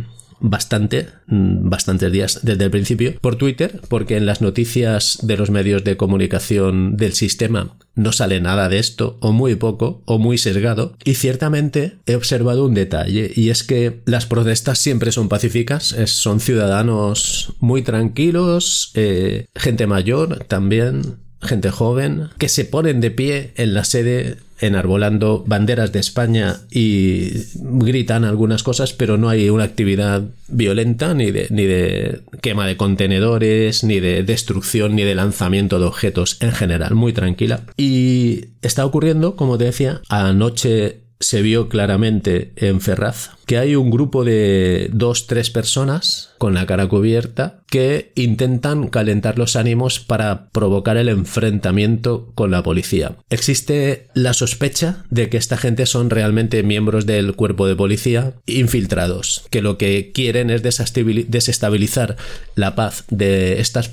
bastante, 0.43 1.09
mm, 1.29 1.71
bastantes 1.71 2.13
días 2.13 2.41
desde 2.43 2.65
el 2.65 2.71
principio, 2.71 3.15
por 3.21 3.37
Twitter, 3.37 3.81
porque 3.89 4.17
en 4.17 4.27
las 4.27 4.43
noticias 4.43 5.19
de 5.23 5.37
los 5.37 5.51
medios 5.51 5.85
de 5.85 5.97
comunicación 5.97 6.97
del 6.97 7.15
sistema 7.15 7.77
no 7.95 8.13
sale 8.13 8.41
nada 8.41 8.69
de 8.69 8.79
esto, 8.79 9.19
o 9.21 9.33
muy 9.33 9.55
poco, 9.55 10.03
o 10.05 10.19
muy 10.19 10.39
sesgado, 10.39 10.97
y 11.05 11.15
ciertamente 11.15 11.99
he 12.07 12.17
observado 12.17 12.67
un 12.67 12.75
detalle, 12.75 13.31
y 13.35 13.51
es 13.51 13.63
que 13.63 14.03
las 14.07 14.27
protestas 14.27 14.79
siempre 14.79 15.13
son 15.13 15.29
pacíficas, 15.29 15.95
son 16.07 16.41
ciudadanos 16.41 17.55
muy 17.61 17.83
tranquilos, 17.83 18.91
eh, 18.95 19.47
gente 19.55 19.87
mayor 19.87 20.45
también, 20.49 21.19
gente 21.41 21.71
joven, 21.71 22.29
que 22.39 22.49
se 22.49 22.65
ponen 22.65 23.01
de 23.01 23.11
pie 23.11 23.53
en 23.57 23.75
la 23.75 23.85
sede 23.85 24.39
enarbolando 24.63 25.45
banderas 25.47 25.93
de 25.93 25.99
España 25.99 26.61
y 26.71 27.33
gritan 27.55 28.25
algunas 28.25 28.63
cosas, 28.63 28.93
pero 28.93 29.19
no 29.19 29.29
hay 29.29 29.51
una 29.51 29.65
actividad 29.65 30.23
violenta 30.49 31.15
ni 31.15 31.31
de, 31.31 31.49
ni 31.51 31.65
de 31.65 32.21
quema 32.41 32.67
de 32.67 32.77
contenedores, 32.77 33.85
ni 33.85 34.01
de 34.01 34.23
destrucción, 34.23 34.95
ni 34.95 35.03
de 35.03 35.15
lanzamiento 35.15 35.79
de 35.79 35.87
objetos 35.87 36.39
en 36.41 36.53
general, 36.53 36.95
muy 36.95 37.13
tranquila. 37.13 37.65
Y 37.77 38.47
está 38.63 38.87
ocurriendo, 38.87 39.37
como 39.37 39.59
te 39.59 39.65
decía, 39.65 40.01
anoche 40.09 41.03
se 41.23 41.43
vio 41.43 41.69
claramente 41.69 42.53
en 42.57 42.81
Ferraz 42.81 43.31
que 43.47 43.59
hay 43.59 43.77
un 43.77 43.91
grupo 43.91 44.25
de 44.25 44.89
dos, 44.93 45.27
tres 45.27 45.51
personas 45.51 46.31
con 46.39 46.55
la 46.55 46.67
cara 46.67 46.89
cubierta 46.89 47.63
que 47.69 48.13
intentan 48.15 48.89
calentar 48.89 49.39
los 49.39 49.57
ánimos 49.57 50.01
para 50.01 50.49
provocar 50.51 50.97
el 50.97 51.09
enfrentamiento 51.09 52.33
con 52.35 52.51
la 52.51 52.63
policía. 52.63 53.17
Existe 53.31 54.09
la 54.15 54.33
sospecha 54.33 55.05
de 55.11 55.29
que 55.29 55.37
esta 55.37 55.57
gente 55.57 55.87
son 55.87 56.11
realmente 56.11 56.63
miembros 56.63 57.07
del 57.07 57.35
cuerpo 57.35 57.67
de 57.67 57.77
policía 57.77 58.35
infiltrados, 58.47 59.45
que 59.51 59.63
lo 59.63 59.79
que 59.79 60.13
quieren 60.13 60.51
es 60.51 60.63
desestabilizar 60.63 62.17
la 62.55 62.75
paz 62.75 63.05
de 63.11 63.61
estas 63.61 63.89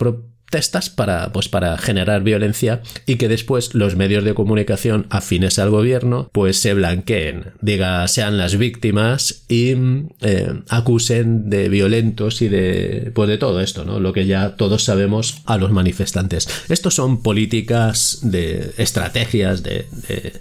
testas 0.49 0.89
para, 0.89 1.31
pues, 1.31 1.49
para 1.49 1.77
generar 1.77 2.23
violencia 2.23 2.81
y 3.05 3.15
que 3.15 3.27
después 3.27 3.75
los 3.75 3.95
medios 3.95 4.23
de 4.23 4.33
comunicación 4.33 5.07
afines 5.09 5.59
al 5.59 5.69
gobierno 5.69 6.29
pues 6.31 6.59
se 6.59 6.73
blanqueen, 6.73 7.53
diga, 7.61 8.07
sean 8.07 8.37
las 8.37 8.57
víctimas 8.57 9.43
y 9.47 9.75
eh, 10.21 10.53
acusen 10.69 11.49
de 11.49 11.69
violentos 11.69 12.41
y 12.41 12.49
de, 12.49 13.11
pues 13.13 13.29
de 13.29 13.37
todo 13.37 13.61
esto, 13.61 13.85
¿no? 13.85 13.99
Lo 13.99 14.13
que 14.13 14.25
ya 14.25 14.55
todos 14.55 14.83
sabemos 14.83 15.41
a 15.45 15.57
los 15.57 15.71
manifestantes. 15.71 16.47
Estos 16.69 16.95
son 16.95 17.21
políticas 17.21 18.19
de 18.23 18.73
estrategias 18.77 19.63
de, 19.63 19.85
de 20.07 20.33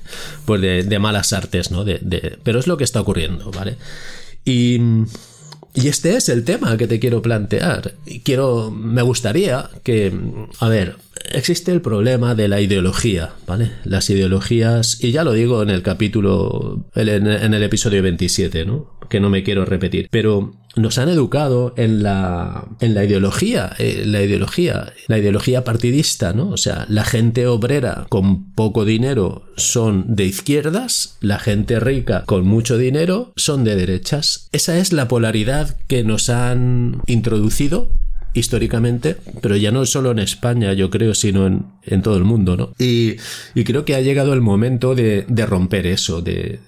pues 0.45 0.61
de, 0.61 0.99
malas 0.99 1.33
artes, 1.33 1.71
¿no? 1.71 1.85
De, 1.85 2.39
pero 2.43 2.59
es 2.59 2.67
lo 2.67 2.77
que 2.77 2.85
está 2.85 3.01
ocurriendo, 3.01 3.51
¿vale? 3.51 3.77
Y 4.45 4.81
y 5.81 5.89
este 5.89 6.17
es 6.17 6.29
el 6.29 6.45
tema 6.45 6.77
que 6.77 6.89
te 6.89 6.99
quiero 6.99 7.23
plantear. 7.23 7.95
Quiero, 8.25 8.71
me 8.71 9.03
gustaría 9.03 9.71
que, 9.85 10.13
a 10.59 10.69
ver, 10.69 10.97
existe 11.31 11.71
el 11.73 11.81
problema 11.81 12.35
de 12.35 12.49
la 12.49 12.61
ideología, 12.61 13.35
¿vale? 13.47 13.71
Las 13.85 14.11
ideologías, 14.11 15.03
y 15.03 15.13
ya 15.13 15.25
lo 15.25 15.33
digo 15.33 15.63
en 15.63 15.71
el 15.71 15.83
capítulo, 15.83 16.87
en 16.95 17.55
el 17.55 17.63
episodio 17.63 18.03
27, 18.03 18.65
¿no? 18.65 18.99
Que 19.09 19.21
no 19.21 19.31
me 19.31 19.43
quiero 19.43 19.65
repetir, 19.65 20.09
pero 20.11 20.53
nos 20.79 20.99
han 20.99 21.09
educado 21.09 21.75
en 21.77 22.03
la, 22.03 22.67
en 22.81 22.95
la 22.95 23.05
ideología, 23.05 23.73
eh, 23.79 24.03
la 24.07 24.23
ideología, 24.23 24.93
la 25.07 25.19
ideología 25.19 25.65
partidista, 25.65 26.33
¿no? 26.33 26.51
O 26.51 26.57
sea, 26.57 26.87
la 26.89 27.05
gente 27.05 27.47
obrera 27.47 28.07
con 28.09 28.53
poco 28.53 28.85
dinero 28.85 29.45
son 29.57 30.05
de 30.15 30.25
izquierdas, 30.25 31.17
la 31.21 31.39
gente 31.39 31.81
rica 31.81 32.25
con 32.27 32.47
mucho 32.47 32.79
dinero 32.79 33.33
son 33.37 33.65
de 33.65 33.77
derechas. 33.77 34.49
Esa 34.53 34.79
es 34.79 34.93
la 34.93 35.09
polaridad 35.09 35.77
que 35.87 36.05
nos 36.05 36.31
han 36.31 37.03
introducido 37.07 37.89
históricamente, 38.35 39.17
pero 39.41 39.57
ya 39.57 39.73
no 39.73 39.85
solo 39.87 40.11
en 40.11 40.19
España, 40.19 40.73
yo 40.73 40.91
creo, 40.91 41.15
sino 41.15 41.47
en, 41.47 42.03
todo 42.03 42.17
el 42.17 42.25
mundo, 42.25 42.57
¿no? 42.57 42.73
Y, 42.79 43.17
creo 43.65 43.85
que 43.85 43.95
ha 43.95 44.01
llegado 44.01 44.33
el 44.33 44.41
momento 44.41 44.95
de, 44.95 45.25
romper 45.47 45.87
eso, 45.87 46.23
de, 46.23 46.61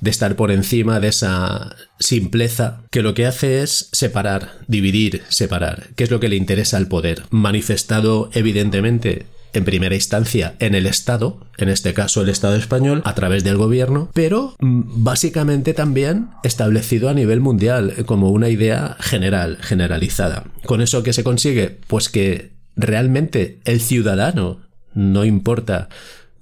de 0.00 0.10
estar 0.10 0.36
por 0.36 0.50
encima 0.50 1.00
de 1.00 1.08
esa 1.08 1.76
simpleza 1.98 2.82
que 2.90 3.02
lo 3.02 3.14
que 3.14 3.26
hace 3.26 3.62
es 3.62 3.88
separar, 3.92 4.58
dividir, 4.68 5.22
separar, 5.28 5.88
que 5.96 6.04
es 6.04 6.10
lo 6.10 6.20
que 6.20 6.28
le 6.28 6.36
interesa 6.36 6.76
al 6.76 6.88
poder, 6.88 7.22
manifestado 7.30 8.30
evidentemente 8.32 9.26
en 9.54 9.64
primera 9.64 9.94
instancia 9.94 10.56
en 10.58 10.74
el 10.74 10.86
Estado, 10.86 11.46
en 11.56 11.68
este 11.68 11.94
caso 11.94 12.20
el 12.20 12.28
Estado 12.28 12.56
español, 12.56 13.02
a 13.04 13.14
través 13.14 13.44
del 13.44 13.56
gobierno, 13.56 14.10
pero 14.12 14.56
mm, 14.58 15.04
básicamente 15.04 15.72
también 15.74 16.28
establecido 16.42 17.08
a 17.08 17.14
nivel 17.14 17.40
mundial 17.40 18.04
como 18.04 18.30
una 18.30 18.48
idea 18.48 18.96
general, 19.00 19.58
generalizada. 19.60 20.44
¿Con 20.66 20.80
eso 20.80 21.02
que 21.02 21.12
se 21.12 21.24
consigue? 21.24 21.78
Pues 21.86 22.08
que 22.08 22.52
realmente 22.76 23.60
el 23.64 23.80
ciudadano, 23.80 24.60
no 24.92 25.24
importa 25.24 25.88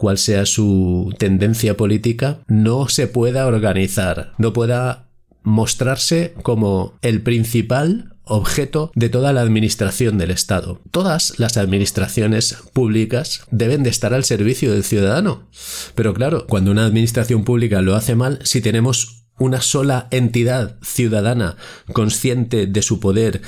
cuál 0.03 0.19
sea 0.19 0.47
su 0.47 1.15
tendencia 1.17 1.77
política, 1.77 2.41
no 2.49 2.89
se 2.89 3.07
pueda 3.07 3.47
organizar, 3.47 4.33
no 4.37 4.53
pueda 4.53 5.07
mostrarse 5.45 6.35
como 6.43 6.99
el 7.03 7.23
principal 7.23 8.17
objeto 8.25 8.91
de 8.97 9.09
toda 9.09 9.33
la 9.33 9.43
administración 9.43 10.19
del 10.19 10.33
Estado. 10.33 10.81
Todas 10.91 11.39
las 11.39 11.57
administraciones 11.57 12.57
públicas 12.73 13.47
deben 13.53 13.85
de 13.85 13.91
estar 13.91 14.13
al 14.13 14.25
servicio 14.25 14.73
del 14.73 14.83
ciudadano. 14.83 15.47
Pero 15.95 16.15
claro, 16.15 16.49
cuando 16.49 16.73
una 16.73 16.85
administración 16.85 17.45
pública 17.45 17.81
lo 17.81 17.95
hace 17.95 18.17
mal, 18.17 18.41
si 18.43 18.61
tenemos 18.61 19.23
una 19.39 19.61
sola 19.61 20.09
entidad 20.11 20.79
ciudadana 20.83 21.57
consciente 21.93 22.67
de 22.67 22.83
su 22.83 22.99
poder 22.99 23.41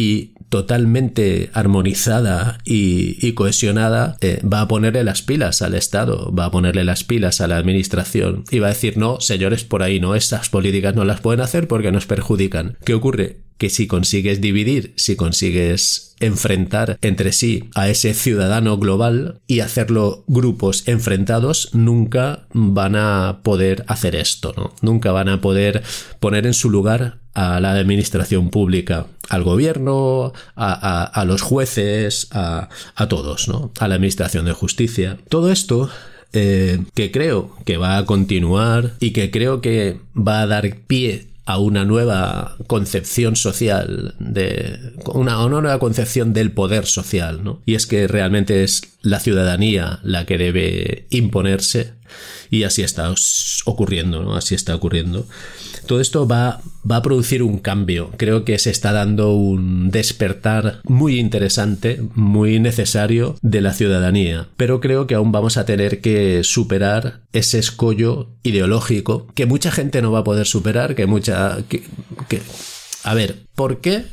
y 0.00 0.32
totalmente 0.48 1.50
armonizada 1.52 2.58
y, 2.64 3.32
cohesionada, 3.32 4.16
eh, 4.22 4.40
va 4.42 4.62
a 4.62 4.68
ponerle 4.68 5.04
las 5.04 5.20
pilas 5.20 5.60
al 5.60 5.74
Estado, 5.74 6.34
va 6.34 6.46
a 6.46 6.50
ponerle 6.50 6.84
las 6.84 7.04
pilas 7.04 7.42
a 7.42 7.46
la 7.46 7.58
Administración 7.58 8.44
y 8.50 8.60
va 8.60 8.68
a 8.68 8.70
decir, 8.70 8.96
no, 8.96 9.20
señores, 9.20 9.62
por 9.62 9.82
ahí 9.82 10.00
no, 10.00 10.14
estas 10.14 10.48
políticas 10.48 10.94
no 10.94 11.04
las 11.04 11.20
pueden 11.20 11.42
hacer 11.42 11.68
porque 11.68 11.92
nos 11.92 12.06
perjudican. 12.06 12.78
¿Qué 12.82 12.94
ocurre? 12.94 13.49
Que 13.60 13.68
si 13.68 13.86
consigues 13.86 14.40
dividir, 14.40 14.94
si 14.96 15.16
consigues 15.16 16.16
enfrentar 16.18 16.96
entre 17.02 17.30
sí 17.30 17.68
a 17.74 17.90
ese 17.90 18.14
ciudadano 18.14 18.78
global 18.78 19.42
y 19.46 19.60
hacerlo 19.60 20.24
grupos 20.26 20.88
enfrentados, 20.88 21.68
nunca 21.74 22.46
van 22.54 22.96
a 22.96 23.40
poder 23.42 23.84
hacer 23.86 24.16
esto, 24.16 24.54
¿no? 24.56 24.72
Nunca 24.80 25.12
van 25.12 25.28
a 25.28 25.42
poder 25.42 25.82
poner 26.20 26.46
en 26.46 26.54
su 26.54 26.70
lugar 26.70 27.18
a 27.34 27.60
la 27.60 27.72
administración 27.72 28.48
pública, 28.48 29.08
al 29.28 29.42
gobierno, 29.42 30.32
a, 30.56 31.24
los 31.26 31.42
jueces, 31.42 32.28
a, 32.30 32.70
todos, 33.10 33.46
¿no? 33.46 33.72
A 33.78 33.88
la 33.88 33.96
administración 33.96 34.46
de 34.46 34.52
justicia. 34.52 35.18
Todo 35.28 35.52
esto 35.52 35.90
eh, 36.32 36.82
que 36.94 37.10
creo 37.10 37.54
que 37.66 37.76
va 37.76 37.98
a 37.98 38.06
continuar 38.06 38.94
y 39.00 39.10
que 39.10 39.30
creo 39.30 39.60
que 39.60 40.00
va 40.16 40.40
a 40.40 40.46
dar 40.46 40.78
pie 40.86 41.29
a 41.50 41.58
una 41.58 41.84
nueva 41.84 42.56
concepción 42.68 43.34
social, 43.34 44.14
de 44.20 44.78
una, 45.06 45.44
una, 45.44 45.60
nueva 45.60 45.78
concepción 45.80 46.32
del 46.32 46.52
poder 46.52 46.86
social, 46.86 47.42
¿no? 47.42 47.60
Y 47.66 47.74
es 47.74 47.86
que 47.86 48.06
realmente 48.06 48.62
es 48.62 48.82
la 49.02 49.18
ciudadanía 49.18 49.98
la 50.04 50.26
que 50.26 50.38
debe 50.38 51.06
imponerse 51.10 51.94
y 52.50 52.64
así 52.64 52.82
está 52.82 53.12
ocurriendo, 53.64 54.22
¿no? 54.22 54.36
Así 54.36 54.54
está 54.54 54.74
ocurriendo. 54.74 55.26
Todo 55.86 56.00
esto 56.00 56.26
va, 56.26 56.60
va 56.88 56.96
a 56.96 57.02
producir 57.02 57.42
un 57.42 57.58
cambio. 57.58 58.10
Creo 58.16 58.44
que 58.44 58.58
se 58.58 58.70
está 58.70 58.92
dando 58.92 59.32
un 59.32 59.90
despertar 59.90 60.80
muy 60.84 61.18
interesante, 61.18 62.00
muy 62.14 62.60
necesario 62.60 63.36
de 63.42 63.60
la 63.60 63.72
ciudadanía. 63.72 64.48
Pero 64.56 64.80
creo 64.80 65.06
que 65.06 65.14
aún 65.14 65.32
vamos 65.32 65.56
a 65.56 65.64
tener 65.64 66.00
que 66.00 66.42
superar 66.44 67.22
ese 67.32 67.58
escollo 67.58 68.30
ideológico 68.42 69.26
que 69.34 69.46
mucha 69.46 69.70
gente 69.70 70.02
no 70.02 70.12
va 70.12 70.20
a 70.20 70.24
poder 70.24 70.46
superar, 70.46 70.94
que 70.94 71.06
mucha... 71.06 71.58
Que, 71.68 71.82
a 73.02 73.14
ver, 73.14 73.46
¿por 73.54 73.80
qué? 73.80 74.04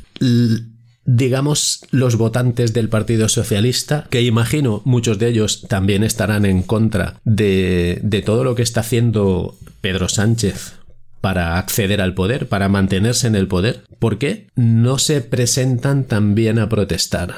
Digamos, 1.08 1.80
los 1.90 2.18
votantes 2.18 2.74
del 2.74 2.90
Partido 2.90 3.30
Socialista, 3.30 4.08
que 4.10 4.22
imagino 4.22 4.82
muchos 4.84 5.18
de 5.18 5.30
ellos 5.30 5.66
también 5.70 6.04
estarán 6.04 6.46
en 6.46 6.62
contra 6.62 7.22
de, 7.24 8.00
de 8.04 8.22
todo 8.22 8.44
lo 8.44 8.56
que 8.56 8.62
está 8.62 8.82
haciendo 8.82 9.56
Pedro 9.80 10.10
Sánchez 10.10 10.74
para 11.22 11.58
acceder 11.58 12.02
al 12.02 12.14
poder, 12.14 12.50
para 12.50 12.68
mantenerse 12.68 13.26
en 13.26 13.36
el 13.36 13.48
poder. 13.48 13.84
¿Por 14.00 14.18
qué 14.18 14.48
no 14.56 15.00
se 15.00 15.22
presentan 15.22 16.04
también 16.04 16.60
a 16.60 16.68
protestar? 16.68 17.36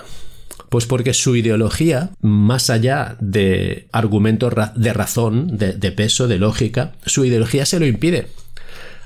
Pues 0.70 0.88
porque 0.88 1.14
su 1.14 1.36
ideología, 1.36 2.10
más 2.22 2.72
allá 2.72 3.18
de 3.20 3.88
argumentos 3.92 4.54
de 4.76 4.94
razón, 4.94 5.58
de, 5.58 5.74
de 5.74 5.92
peso, 5.92 6.28
de 6.28 6.40
lógica, 6.40 6.94
su 7.06 7.24
ideología 7.24 7.68
se 7.68 7.80
lo 7.80 7.86
impide. 7.86 8.30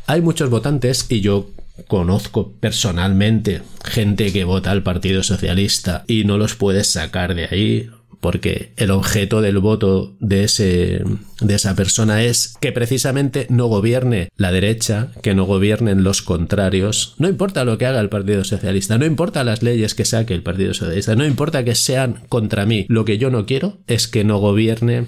Hay 0.08 0.22
muchos 0.22 0.50
votantes, 0.50 1.06
y 1.10 1.20
yo 1.20 1.50
conozco 1.88 2.54
personalmente 2.60 3.62
gente 3.84 4.32
que 4.32 4.44
vota 4.44 4.72
al 4.72 4.84
Partido 4.84 5.24
Socialista 5.24 6.04
y 6.08 6.24
no 6.24 6.38
los 6.38 6.56
puedes 6.56 6.88
sacar 6.88 7.36
de 7.36 7.46
ahí 7.46 7.90
porque 8.24 8.72
el 8.78 8.90
objeto 8.92 9.42
del 9.42 9.60
voto 9.60 10.16
de 10.22 10.46
ese 10.46 11.04
de 11.42 11.56
esa 11.56 11.76
persona 11.76 12.24
es 12.24 12.56
que 12.62 12.72
precisamente 12.72 13.48
no 13.50 13.68
gobierne 13.68 14.30
la 14.38 14.54
derecha, 14.54 15.10
que 15.22 15.36
no 15.36 15.44
gobiernen 15.44 16.06
los 16.06 16.22
contrarios. 16.22 17.16
No 17.18 17.28
importa 17.28 17.66
lo 17.66 17.78
que 17.78 17.86
haga 17.86 18.00
el 18.00 18.08
Partido 18.08 18.46
Socialista, 18.46 18.98
no 18.98 19.06
importa 19.06 19.44
las 19.44 19.62
leyes 19.62 19.94
que 19.94 20.06
saque 20.06 20.34
el 20.34 20.42
Partido 20.42 20.74
Socialista, 20.74 21.18
no 21.18 21.26
importa 21.26 21.66
que 21.66 21.76
sean 21.76 22.24
contra 22.30 22.66
mí. 22.66 22.86
Lo 22.88 23.04
que 23.04 23.18
yo 23.18 23.30
no 23.30 23.46
quiero 23.46 23.80
es 23.88 24.08
que 24.08 24.24
no 24.24 24.38
gobierne 24.38 25.08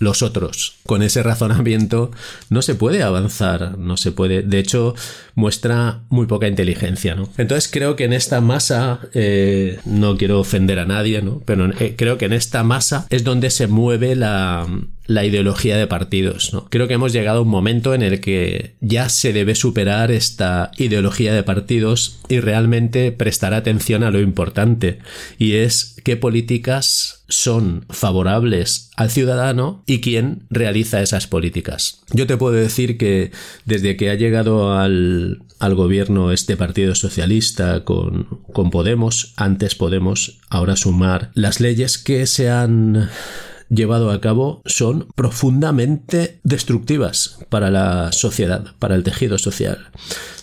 los 0.00 0.22
otros. 0.22 0.74
Con 0.86 1.02
ese 1.02 1.22
razonamiento 1.22 2.10
no 2.48 2.62
se 2.62 2.74
puede 2.74 3.04
avanzar, 3.04 3.78
no 3.78 3.96
se 3.96 4.10
puede. 4.10 4.42
De 4.42 4.58
hecho, 4.58 4.94
muestra 5.34 6.00
muy 6.08 6.26
poca 6.26 6.48
inteligencia, 6.48 7.14
¿no? 7.14 7.28
Entonces 7.36 7.70
creo 7.70 7.94
que 7.96 8.04
en 8.04 8.14
esta 8.14 8.40
masa, 8.40 9.00
eh, 9.12 9.78
no 9.84 10.16
quiero 10.16 10.40
ofender 10.40 10.78
a 10.78 10.86
nadie, 10.86 11.22
¿no? 11.22 11.42
Pero 11.44 11.70
eh, 11.78 11.94
creo 11.96 12.18
que 12.18 12.24
en 12.24 12.32
esta 12.32 12.64
masa 12.64 13.06
es 13.10 13.24
donde 13.24 13.50
se 13.50 13.66
mueve 13.66 14.16
la, 14.16 14.66
la 15.10 15.24
ideología 15.24 15.76
de 15.76 15.88
partidos. 15.88 16.52
¿no? 16.52 16.68
Creo 16.70 16.86
que 16.86 16.94
hemos 16.94 17.12
llegado 17.12 17.40
a 17.40 17.42
un 17.42 17.48
momento 17.48 17.94
en 17.94 18.02
el 18.02 18.20
que 18.20 18.76
ya 18.80 19.08
se 19.08 19.32
debe 19.32 19.56
superar 19.56 20.12
esta 20.12 20.70
ideología 20.76 21.34
de 21.34 21.42
partidos 21.42 22.20
y 22.28 22.38
realmente 22.38 23.10
prestar 23.10 23.52
atención 23.52 24.04
a 24.04 24.12
lo 24.12 24.20
importante 24.20 25.00
y 25.36 25.54
es 25.54 25.96
qué 26.04 26.16
políticas 26.16 27.24
son 27.28 27.86
favorables 27.90 28.90
al 28.94 29.10
ciudadano 29.10 29.82
y 29.84 30.00
quién 30.00 30.44
realiza 30.48 31.02
esas 31.02 31.26
políticas. 31.26 32.02
Yo 32.12 32.28
te 32.28 32.36
puedo 32.36 32.54
decir 32.54 32.96
que 32.96 33.32
desde 33.64 33.96
que 33.96 34.10
ha 34.10 34.14
llegado 34.14 34.78
al, 34.78 35.42
al 35.58 35.74
gobierno 35.74 36.30
este 36.30 36.56
Partido 36.56 36.94
Socialista 36.94 37.82
con, 37.82 38.42
con 38.52 38.70
Podemos, 38.70 39.32
antes 39.36 39.74
Podemos, 39.74 40.38
ahora 40.50 40.76
sumar 40.76 41.32
las 41.34 41.58
leyes 41.58 41.98
que 41.98 42.26
se 42.26 42.48
han 42.48 43.10
llevado 43.70 44.10
a 44.10 44.20
cabo 44.20 44.60
son 44.66 45.08
profundamente 45.14 46.40
destructivas 46.42 47.38
para 47.48 47.70
la 47.70 48.12
sociedad, 48.12 48.74
para 48.78 48.96
el 48.96 49.04
tejido 49.04 49.38
social. 49.38 49.88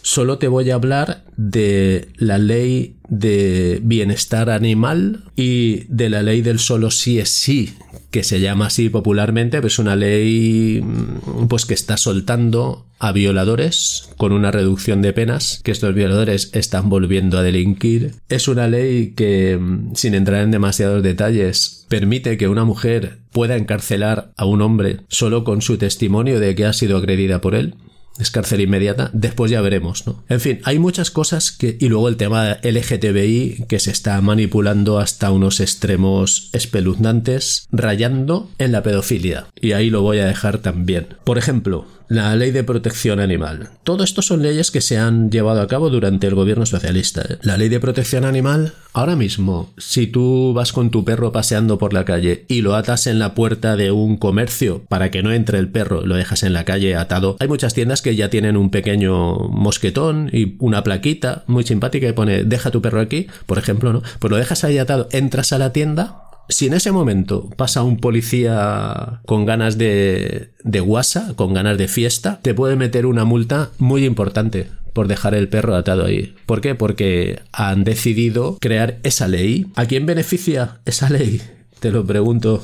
Solo 0.10 0.38
te 0.38 0.48
voy 0.48 0.72
a 0.72 0.76
hablar 0.76 1.26
de 1.36 2.08
la 2.16 2.38
ley 2.38 2.96
de 3.10 3.82
bienestar 3.84 4.50
animal 4.50 5.26
y 5.36 5.84
de 5.90 6.10
la 6.10 6.24
ley 6.24 6.42
del 6.42 6.60
solo 6.60 6.92
sí 6.92 7.20
es 7.20 7.30
sí, 7.30 7.74
que 8.10 8.24
se 8.24 8.40
llama 8.40 8.68
así 8.68 8.88
popularmente, 8.88 9.60
es 9.62 9.80
una 9.80 9.98
ley 9.98 10.82
mm, 10.82 11.48
pues 11.50 11.66
que 11.66 11.74
está 11.74 11.98
soltando 11.98 12.86
a 13.00 13.12
violadores 13.12 14.10
con 14.16 14.32
una 14.32 14.50
reducción 14.50 15.02
de 15.02 15.12
penas, 15.12 15.60
que 15.66 15.72
estos 15.72 15.94
violadores 15.94 16.52
están 16.54 16.90
volviendo 16.90 17.38
a 17.38 17.44
delinquir. 17.44 18.14
Es 18.30 18.48
una 18.48 18.70
ley 18.70 19.12
que, 19.14 19.58
mm, 19.58 19.94
sin 19.96 20.16
entrar 20.16 20.42
en 20.42 20.52
demasiados 20.52 21.04
detalles, 21.04 21.86
permite 21.90 22.38
que 22.38 22.48
una 22.48 22.64
mujer 22.64 23.18
pueda 23.34 23.58
encarcelar 23.58 24.32
a 24.38 24.46
un 24.46 24.62
hombre 24.62 25.02
solo 25.10 25.44
con 25.44 25.62
su 25.62 25.78
testimonio 25.78 26.40
de 26.40 26.56
que 26.56 26.64
ha 26.64 26.72
sido 26.72 26.96
agredida 26.96 27.42
por 27.42 27.56
él 27.56 27.76
es 28.20 28.32
cárcel 28.32 28.62
inmediata, 28.62 29.10
después 29.14 29.52
ya 29.52 29.62
veremos, 29.62 30.08
¿no? 30.08 30.24
En 30.30 30.40
fin, 30.40 30.60
hay 30.64 30.80
muchas 30.80 31.12
cosas 31.12 31.52
que... 31.52 31.78
Y 31.80 31.90
luego 31.90 32.10
el 32.10 32.18
tema 32.18 32.58
LGTBI 32.64 33.66
que 33.68 33.80
se 33.80 33.92
está 33.92 34.20
manipulando 34.22 35.00
hasta 35.00 35.32
unos 35.32 35.60
extremos 35.60 36.50
espeluznantes, 36.54 37.68
rayando 37.72 38.50
en 38.58 38.72
la 38.72 38.84
pedofilia. 38.84 39.48
Y 39.60 39.74
ahí 39.74 39.90
lo 39.90 40.02
voy 40.02 40.20
a 40.20 40.26
dejar 40.26 40.60
también. 40.60 41.16
Por 41.24 41.38
ejemplo, 41.38 41.86
la 42.10 42.36
ley 42.36 42.52
de 42.52 42.64
protección 42.64 43.20
animal. 43.20 43.70
Todo 43.84 44.04
esto 44.04 44.22
son 44.22 44.42
leyes 44.42 44.72
que 44.72 44.82
se 44.82 44.98
han 44.98 45.30
llevado 45.30 45.62
a 45.62 45.68
cabo 45.68 45.90
durante 45.90 46.28
el 46.28 46.36
gobierno 46.36 46.66
socialista. 46.66 47.24
La 47.42 47.58
ley 47.58 47.70
de 47.70 47.80
protección 47.80 48.26
animal, 48.26 48.74
ahora 48.94 49.16
mismo, 49.16 49.74
si 49.78 50.08
tú 50.08 50.54
vas 50.54 50.72
con 50.72 50.90
tu 50.90 51.04
perro 51.04 51.32
paseando 51.32 51.78
por 51.78 51.94
la 51.94 52.06
calle 52.06 52.46
y 52.48 52.62
lo 52.62 52.76
atas 52.76 53.08
en 53.08 53.20
la 53.20 53.34
puerta 53.34 53.76
de 53.76 53.92
un 53.92 54.18
comercio 54.18 54.84
para 54.88 55.12
que 55.12 55.24
no 55.24 55.32
entre 55.32 55.60
el 55.60 55.70
perro, 55.70 56.06
lo 56.06 56.16
dejas 56.16 56.44
en 56.44 56.54
la 56.54 56.66
calle 56.66 56.96
atado, 56.96 57.38
hay 57.40 57.48
muchas 57.48 57.74
tiendas 57.74 58.02
que 58.02 58.16
ya 58.16 58.30
tienen 58.30 58.58
un 58.58 58.70
pequeño 58.70 59.36
mosquetón 59.50 60.30
y 60.32 60.56
una 60.60 60.84
plaquita 60.84 61.44
muy 61.48 61.64
simpática 61.64 62.08
que 62.08 62.14
pone 62.14 62.44
deja 62.44 62.72
tu 62.72 62.82
perro 62.82 63.02
aquí, 63.02 63.28
por 63.46 63.58
ejemplo, 63.58 63.92
¿no? 63.92 64.02
Pues 64.20 64.32
lo 64.32 64.38
dejas 64.38 64.64
ahí 64.64 64.78
atado, 64.78 65.10
entras 65.12 65.52
a 65.52 65.58
la 65.58 65.74
tienda, 65.74 66.27
si 66.50 66.68
en 66.68 66.74
ese 66.74 66.92
momento 66.92 67.50
pasa 67.56 67.84
un 67.84 67.98
policía 67.98 69.22
con 69.26 69.46
ganas 69.46 69.78
de, 69.78 70.52
de 70.64 70.80
guasa, 70.80 71.34
con 71.36 71.54
ganas 71.54 71.78
de 71.78 71.88
fiesta, 71.88 72.40
te 72.42 72.54
puede 72.54 72.76
meter 72.76 73.06
una 73.06 73.26
multa 73.26 73.72
muy 73.78 74.06
importante 74.06 74.68
por 74.94 75.08
dejar 75.08 75.36
el 75.36 75.48
perro 75.48 75.76
atado 75.76 76.06
ahí. 76.06 76.36
¿Por 76.46 76.62
qué? 76.62 76.74
Porque 76.74 77.42
han 77.52 77.84
decidido 77.84 78.58
crear 78.60 78.98
esa 79.04 79.28
ley. 79.28 79.68
¿A 79.76 79.86
quién 79.86 80.06
beneficia 80.06 80.80
esa 80.86 81.10
ley? 81.10 81.42
Te 81.80 81.92
lo 81.92 82.06
pregunto. 82.06 82.64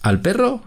¿Al 0.00 0.20
perro? 0.20 0.62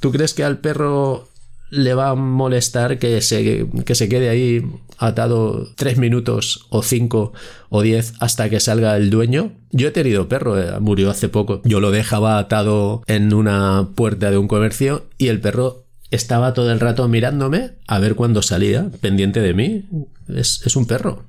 ¿Tú 0.00 0.10
crees 0.10 0.32
que 0.32 0.42
al 0.42 0.58
perro 0.58 1.28
le 1.72 1.94
va 1.94 2.10
a 2.10 2.14
molestar 2.14 2.98
que 2.98 3.22
se, 3.22 3.66
que 3.86 3.94
se 3.94 4.08
quede 4.08 4.28
ahí 4.28 4.62
atado 4.98 5.68
tres 5.74 5.96
minutos 5.96 6.66
o 6.68 6.82
cinco 6.82 7.32
o 7.70 7.80
diez 7.80 8.12
hasta 8.20 8.50
que 8.50 8.60
salga 8.60 8.94
el 8.96 9.08
dueño. 9.08 9.52
Yo 9.70 9.88
he 9.88 9.90
tenido 9.90 10.28
perro, 10.28 10.60
eh, 10.60 10.78
murió 10.80 11.10
hace 11.10 11.30
poco. 11.30 11.62
Yo 11.64 11.80
lo 11.80 11.90
dejaba 11.90 12.38
atado 12.38 13.02
en 13.06 13.32
una 13.32 13.88
puerta 13.94 14.30
de 14.30 14.36
un 14.36 14.48
comercio 14.48 15.06
y 15.16 15.28
el 15.28 15.40
perro 15.40 15.86
estaba 16.10 16.52
todo 16.52 16.70
el 16.70 16.78
rato 16.78 17.08
mirándome 17.08 17.70
a 17.88 17.98
ver 17.98 18.16
cuándo 18.16 18.42
salía, 18.42 18.90
pendiente 19.00 19.40
de 19.40 19.54
mí. 19.54 19.84
Es, 20.28 20.60
es 20.66 20.76
un 20.76 20.86
perro. 20.86 21.24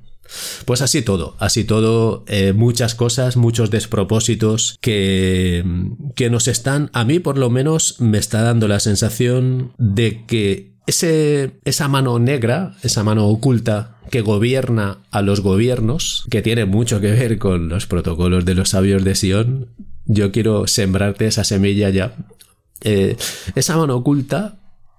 Pues 0.64 0.82
así 0.82 1.02
todo, 1.02 1.36
así 1.38 1.64
todo, 1.64 2.24
eh, 2.26 2.52
muchas 2.52 2.94
cosas, 2.94 3.36
muchos 3.36 3.70
despropósitos 3.70 4.78
que, 4.80 5.64
que 6.14 6.30
nos 6.30 6.48
están, 6.48 6.90
a 6.92 7.04
mí 7.04 7.18
por 7.18 7.38
lo 7.38 7.50
menos 7.50 8.00
me 8.00 8.18
está 8.18 8.42
dando 8.42 8.68
la 8.68 8.80
sensación 8.80 9.72
de 9.78 10.24
que 10.26 10.74
ese, 10.86 11.58
esa 11.64 11.88
mano 11.88 12.18
negra, 12.18 12.76
esa 12.82 13.04
mano 13.04 13.26
oculta 13.26 13.98
que 14.10 14.20
gobierna 14.20 14.98
a 15.10 15.22
los 15.22 15.40
gobiernos, 15.40 16.24
que 16.30 16.42
tiene 16.42 16.66
mucho 16.66 17.00
que 17.00 17.10
ver 17.10 17.38
con 17.38 17.68
los 17.68 17.86
protocolos 17.86 18.44
de 18.44 18.54
los 18.54 18.70
sabios 18.70 19.04
de 19.04 19.14
Sion, 19.14 19.68
yo 20.06 20.32
quiero 20.32 20.66
sembrarte 20.66 21.26
esa 21.26 21.44
semilla 21.44 21.90
ya. 21.90 22.14
Eh, 22.82 23.16
esa 23.54 23.76
mano 23.76 23.96
oculta 23.96 24.58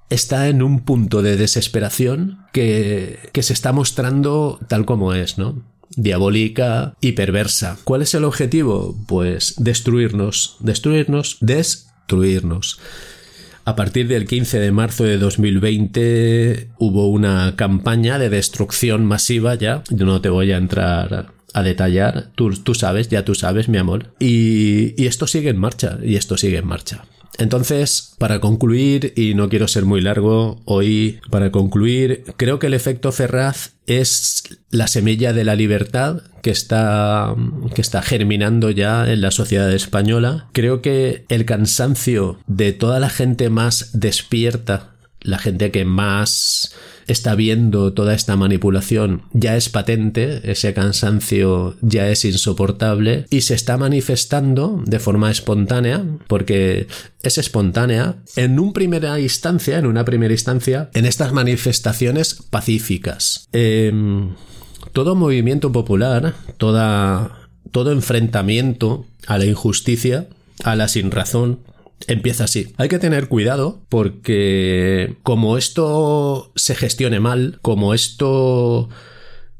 está 0.09 0.47
en 0.47 0.61
un 0.61 0.81
punto 0.81 1.21
de 1.21 1.37
desesperación 1.37 2.39
que, 2.53 3.19
que 3.31 3.43
se 3.43 3.53
está 3.53 3.73
mostrando 3.73 4.59
tal 4.67 4.85
como 4.85 5.13
es, 5.13 5.37
¿no? 5.37 5.63
Diabólica 5.95 6.95
y 7.01 7.13
perversa. 7.13 7.77
¿Cuál 7.83 8.01
es 8.01 8.13
el 8.13 8.23
objetivo? 8.23 8.95
Pues 9.07 9.55
destruirnos, 9.57 10.57
destruirnos, 10.59 11.37
destruirnos. 11.41 12.79
A 13.65 13.75
partir 13.75 14.07
del 14.07 14.27
15 14.27 14.59
de 14.59 14.71
marzo 14.71 15.05
de 15.05 15.17
2020 15.17 16.69
hubo 16.77 17.07
una 17.09 17.55
campaña 17.55 18.19
de 18.19 18.29
destrucción 18.29 19.05
masiva 19.05 19.55
ya. 19.55 19.83
Yo 19.89 20.05
no 20.05 20.21
te 20.21 20.29
voy 20.29 20.51
a 20.51 20.57
entrar 20.57 21.33
a 21.53 21.63
detallar. 21.63 22.31
Tú, 22.35 22.51
tú 22.51 22.75
sabes, 22.75 23.09
ya 23.09 23.25
tú 23.25 23.33
sabes, 23.33 23.69
mi 23.69 23.77
amor. 23.79 24.13
Y, 24.19 25.01
y 25.01 25.07
esto 25.07 25.25
sigue 25.25 25.49
en 25.49 25.57
marcha, 25.57 25.97
y 26.03 26.15
esto 26.15 26.37
sigue 26.37 26.57
en 26.57 26.67
marcha. 26.67 27.05
Entonces, 27.37 28.15
para 28.17 28.39
concluir, 28.39 29.13
y 29.15 29.33
no 29.33 29.49
quiero 29.49 29.67
ser 29.67 29.85
muy 29.85 30.01
largo 30.01 30.61
hoy, 30.65 31.19
para 31.29 31.51
concluir, 31.51 32.23
creo 32.37 32.59
que 32.59 32.67
el 32.67 32.73
efecto 32.73 33.11
Ferraz 33.11 33.73
es 33.87 34.43
la 34.69 34.87
semilla 34.87 35.33
de 35.33 35.43
la 35.43 35.55
libertad 35.55 36.21
que 36.41 36.51
está, 36.51 37.35
que 37.73 37.81
está 37.81 38.01
germinando 38.01 38.69
ya 38.71 39.11
en 39.11 39.21
la 39.21 39.31
sociedad 39.31 39.71
española. 39.73 40.47
Creo 40.53 40.81
que 40.81 41.25
el 41.29 41.45
cansancio 41.45 42.39
de 42.47 42.73
toda 42.73 42.99
la 42.99 43.09
gente 43.09 43.49
más 43.49 43.91
despierta, 43.93 44.95
la 45.21 45.39
gente 45.39 45.71
que 45.71 45.85
más 45.85 46.75
está 47.07 47.35
viendo 47.35 47.93
toda 47.93 48.13
esta 48.13 48.35
manipulación 48.35 49.23
ya 49.33 49.55
es 49.55 49.69
patente, 49.69 50.51
ese 50.51 50.73
cansancio 50.73 51.75
ya 51.81 52.09
es 52.09 52.25
insoportable 52.25 53.25
y 53.29 53.41
se 53.41 53.55
está 53.55 53.77
manifestando 53.77 54.81
de 54.85 54.99
forma 54.99 55.31
espontánea, 55.31 56.03
porque 56.27 56.87
es 57.21 57.37
espontánea, 57.37 58.15
en 58.35 58.59
una 58.59 58.73
primera 58.73 59.19
instancia, 59.19 59.77
en 59.77 59.85
una 59.85 60.05
primera 60.05 60.33
instancia, 60.33 60.89
en 60.93 61.05
estas 61.05 61.33
manifestaciones 61.33 62.35
pacíficas. 62.49 63.47
Em, 63.51 64.35
todo 64.93 65.15
movimiento 65.15 65.71
popular, 65.71 66.35
toda, 66.57 67.49
todo 67.71 67.91
enfrentamiento 67.91 69.05
a 69.27 69.37
la 69.37 69.45
injusticia, 69.45 70.27
a 70.63 70.75
la 70.75 70.87
sinrazón, 70.87 71.59
empieza 72.07 72.45
así. 72.45 72.73
Hay 72.77 72.89
que 72.89 72.99
tener 72.99 73.27
cuidado 73.27 73.81
porque 73.89 75.17
como 75.23 75.57
esto 75.57 76.51
se 76.55 76.75
gestione 76.75 77.19
mal, 77.19 77.59
como 77.61 77.93
esto 77.93 78.89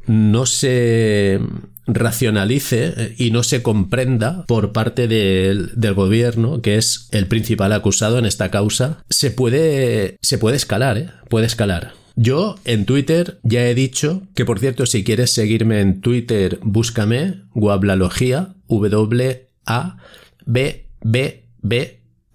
no 0.08 0.46
se 0.46 1.40
racionalice 1.88 3.14
y 3.18 3.32
no 3.32 3.42
se 3.44 3.62
comprenda 3.62 4.46
por 4.48 4.72
parte 4.72 5.08
del, 5.08 5.72
gobierno, 5.94 6.62
que 6.62 6.78
es 6.78 7.08
el 7.12 7.28
principal 7.28 7.74
acusado 7.74 8.18
en 8.18 8.26
esta 8.26 8.50
causa, 8.50 9.04
se 9.10 9.32
puede, 9.32 10.18
se 10.22 10.38
puede 10.38 10.58
escalar, 10.58 10.98
¿eh? 10.98 11.10
puede 11.30 11.46
escalar. 11.46 11.94
Yo 12.16 12.56
en 12.64 12.86
Twitter 12.86 13.40
ya 13.44 13.68
he 13.68 13.76
dicho 13.76 14.24
que, 14.36 14.46
por 14.46 14.60
cierto, 14.60 14.86
si 14.86 15.04
quieres 15.04 15.32
seguirme 15.32 15.82
en 15.82 16.00
Twitter, 16.00 16.60
búscame 16.64 17.42
Guablalogía, 17.54 18.56
W-A-B-B-B 18.68 19.26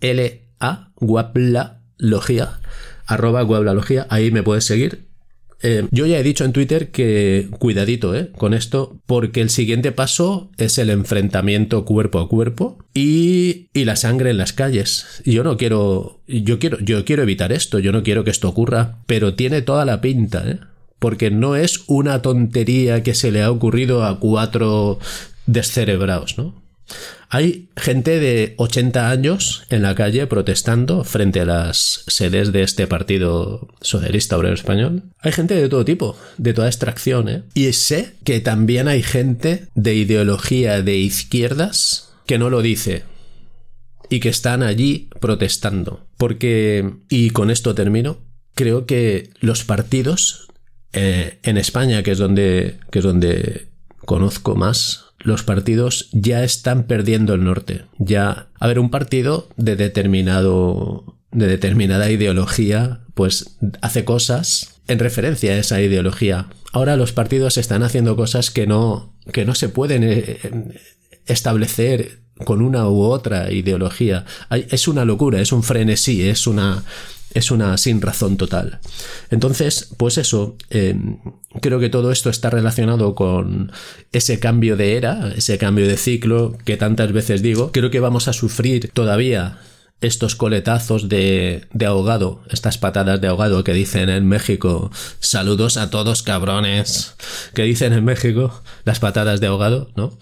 L-A, 0.01 0.93
guaplalogía, 0.97 2.61
arroba 3.07 3.43
guaplalogía, 3.43 4.07
ahí 4.11 4.31
me 4.31 4.43
puedes 4.43 4.65
seguir. 4.65 5.11
Eh, 5.63 5.87
yo 5.91 6.07
ya 6.07 6.19
he 6.19 6.23
dicho 6.23 6.45
en 6.47 6.53
Twitter 6.53 6.91
que 6.91 7.49
cuidadito 7.59 8.15
eh, 8.15 8.31
con 8.37 8.55
esto, 8.55 8.99
porque 9.07 9.43
el 9.43 9.51
siguiente 9.51 9.93
paso 9.93 10.51
es 10.57 10.79
el 10.79 10.89
enfrentamiento 10.89 11.85
cuerpo 11.85 12.19
a 12.19 12.29
cuerpo 12.29 12.79
y, 12.95 13.69
y, 13.75 13.85
la 13.85 13.97
sangre 13.97 14.31
en 14.31 14.39
las 14.39 14.55
calles. 14.55 15.23
Yo 15.27 15.45
no 15.45 15.59
quiero, 15.59 16.23
yo 16.27 16.59
quiero, 16.59 16.79
yo 16.81 17.05
quiero 17.05 17.23
evitar 17.23 17.53
esto, 17.53 17.79
yo 17.79 17.93
no 17.93 18.03
quiero 18.03 18.25
que 18.25 18.31
esto 18.31 18.49
ocurra, 18.49 19.03
pero 19.07 19.35
tiene 19.35 19.61
toda 19.61 19.85
la 19.85 20.01
pinta, 20.01 20.43
¿eh? 20.47 20.61
porque 21.01 21.31
no 21.31 21.57
es 21.57 21.83
una 21.89 22.23
tontería 22.23 23.03
que 23.03 23.15
se 23.15 23.33
le 23.33 23.43
ha 23.43 23.51
ocurrido 23.51 24.05
a 24.05 24.21
cuatro 24.21 24.99
descerebrados, 25.47 26.39
¿no? 26.39 26.63
Hay 27.33 27.69
gente 27.77 28.19
de 28.19 28.55
80 28.57 29.09
años 29.09 29.63
en 29.71 29.83
la 29.83 29.95
calle 29.95 30.27
protestando 30.27 31.05
frente 31.05 31.41
a 31.41 31.45
las 31.45 32.03
sedes 32.09 32.51
de 32.51 32.63
este 32.63 32.89
partido 32.89 33.69
socialista 33.81 34.37
obrero 34.37 34.57
español. 34.57 35.05
Hay 35.21 35.31
gente 35.31 35.55
de 35.55 35.69
todo 35.69 35.85
tipo, 35.85 36.17
de 36.39 36.55
toda 36.55 36.67
extracción, 36.67 37.29
¿eh? 37.29 37.45
Y 37.55 37.73
sé 37.73 38.15
que 38.25 38.41
también 38.41 38.89
hay 38.89 39.05
gente 39.05 39.69
de 39.77 39.95
ideología 39.95 40.83
de 40.83 40.97
izquierdas 40.97 42.13
que 42.27 42.37
no 42.37 42.51
lo 42.51 42.63
dice 42.63 43.05
y 44.09 44.19
que 44.19 44.29
están 44.29 44.65
allí 44.65 45.09
protestando. 45.21 46.09
Porque, 46.17 46.95
y 47.09 47.31
con 47.31 47.53
esto 47.53 47.77
termino, 47.77 48.19
creo 48.57 48.87
que 48.87 49.31
los 49.39 49.63
partidos 49.63 50.49
eh, 50.93 51.39
en 51.45 51.59
España, 51.59 52.03
que 52.03 52.11
es 52.11 52.19
donde, 52.19 52.81
que 52.91 52.99
es 52.99 53.05
donde 53.05 53.69
conozco 54.05 54.57
más 54.57 55.10
los 55.21 55.43
partidos 55.43 56.09
ya 56.13 56.43
están 56.43 56.85
perdiendo 56.85 57.35
el 57.35 57.45
norte. 57.45 57.85
Ya, 57.99 58.49
a 58.59 58.67
ver, 58.67 58.79
un 58.79 58.91
partido 58.91 59.49
de 59.57 59.77
determinado, 59.77 61.19
de 61.31 61.47
determinada 61.47 62.11
ideología, 62.11 63.01
pues 63.15 63.59
hace 63.83 64.05
cosas 64.05 64.81
en 64.89 64.99
referencia 64.99 65.53
a 65.53 65.59
esa 65.59 65.81
ideología. 65.81 66.49
Ahora 66.73 66.97
los 66.97 67.13
partidos 67.13 67.59
están 67.59 67.83
haciendo 67.83 68.17
cosas 68.17 68.51
que 68.51 68.67
no, 68.67 69.15
que 69.33 69.45
no 69.45 69.55
se 69.55 69.69
pueden 69.69 70.03
eh, 70.05 70.39
establecer 71.27 72.21
con 72.45 72.63
una 72.63 72.89
u 72.89 73.03
otra 73.03 73.53
ideología. 73.53 74.25
Es 74.51 74.89
una 74.89 75.05
locura, 75.05 75.41
es 75.41 75.53
un 75.53 75.63
frenesí, 75.63 76.29
es 76.29 76.47
una, 76.47 76.83
es 77.35 77.51
una 77.51 77.77
sin 77.77 78.01
razón 78.01 78.37
total. 78.37 78.81
Entonces, 79.31 79.89
pues 79.97 80.19
eso, 80.19 80.57
eh, 80.71 80.97
creo 81.61 81.79
que 81.81 81.89
todo 81.89 82.11
esto 82.13 82.31
está 82.31 82.51
relacionado 82.51 83.15
con 83.15 83.73
ese 84.13 84.41
cambio 84.41 84.77
de 84.77 84.97
era, 84.97 85.33
ese 85.37 85.59
cambio 85.59 85.87
de 85.87 85.97
ciclo 85.97 86.57
que 86.65 86.77
tantas 86.77 87.13
veces 87.13 87.43
digo. 87.43 87.71
Creo 87.73 87.91
que 87.91 88.01
vamos 88.01 88.29
a 88.29 88.33
sufrir 88.33 88.91
todavía 88.93 89.59
estos 90.01 90.35
coletazos 90.35 91.09
de, 91.09 91.67
de 91.73 91.87
ahogado, 91.87 92.43
estas 92.49 92.79
patadas 92.79 93.21
de 93.21 93.29
ahogado 93.29 93.63
que 93.65 93.75
dicen 93.75 94.09
en 94.09 94.27
México, 94.27 94.91
saludos 95.21 95.77
a 95.77 95.91
todos 95.91 96.23
cabrones, 96.23 97.15
que 97.55 97.65
dicen 97.65 97.93
en 97.93 98.05
México 98.05 98.63
las 98.85 98.99
patadas 98.99 99.41
de 99.41 99.49
ahogado, 99.49 99.91
¿no? 99.97 100.19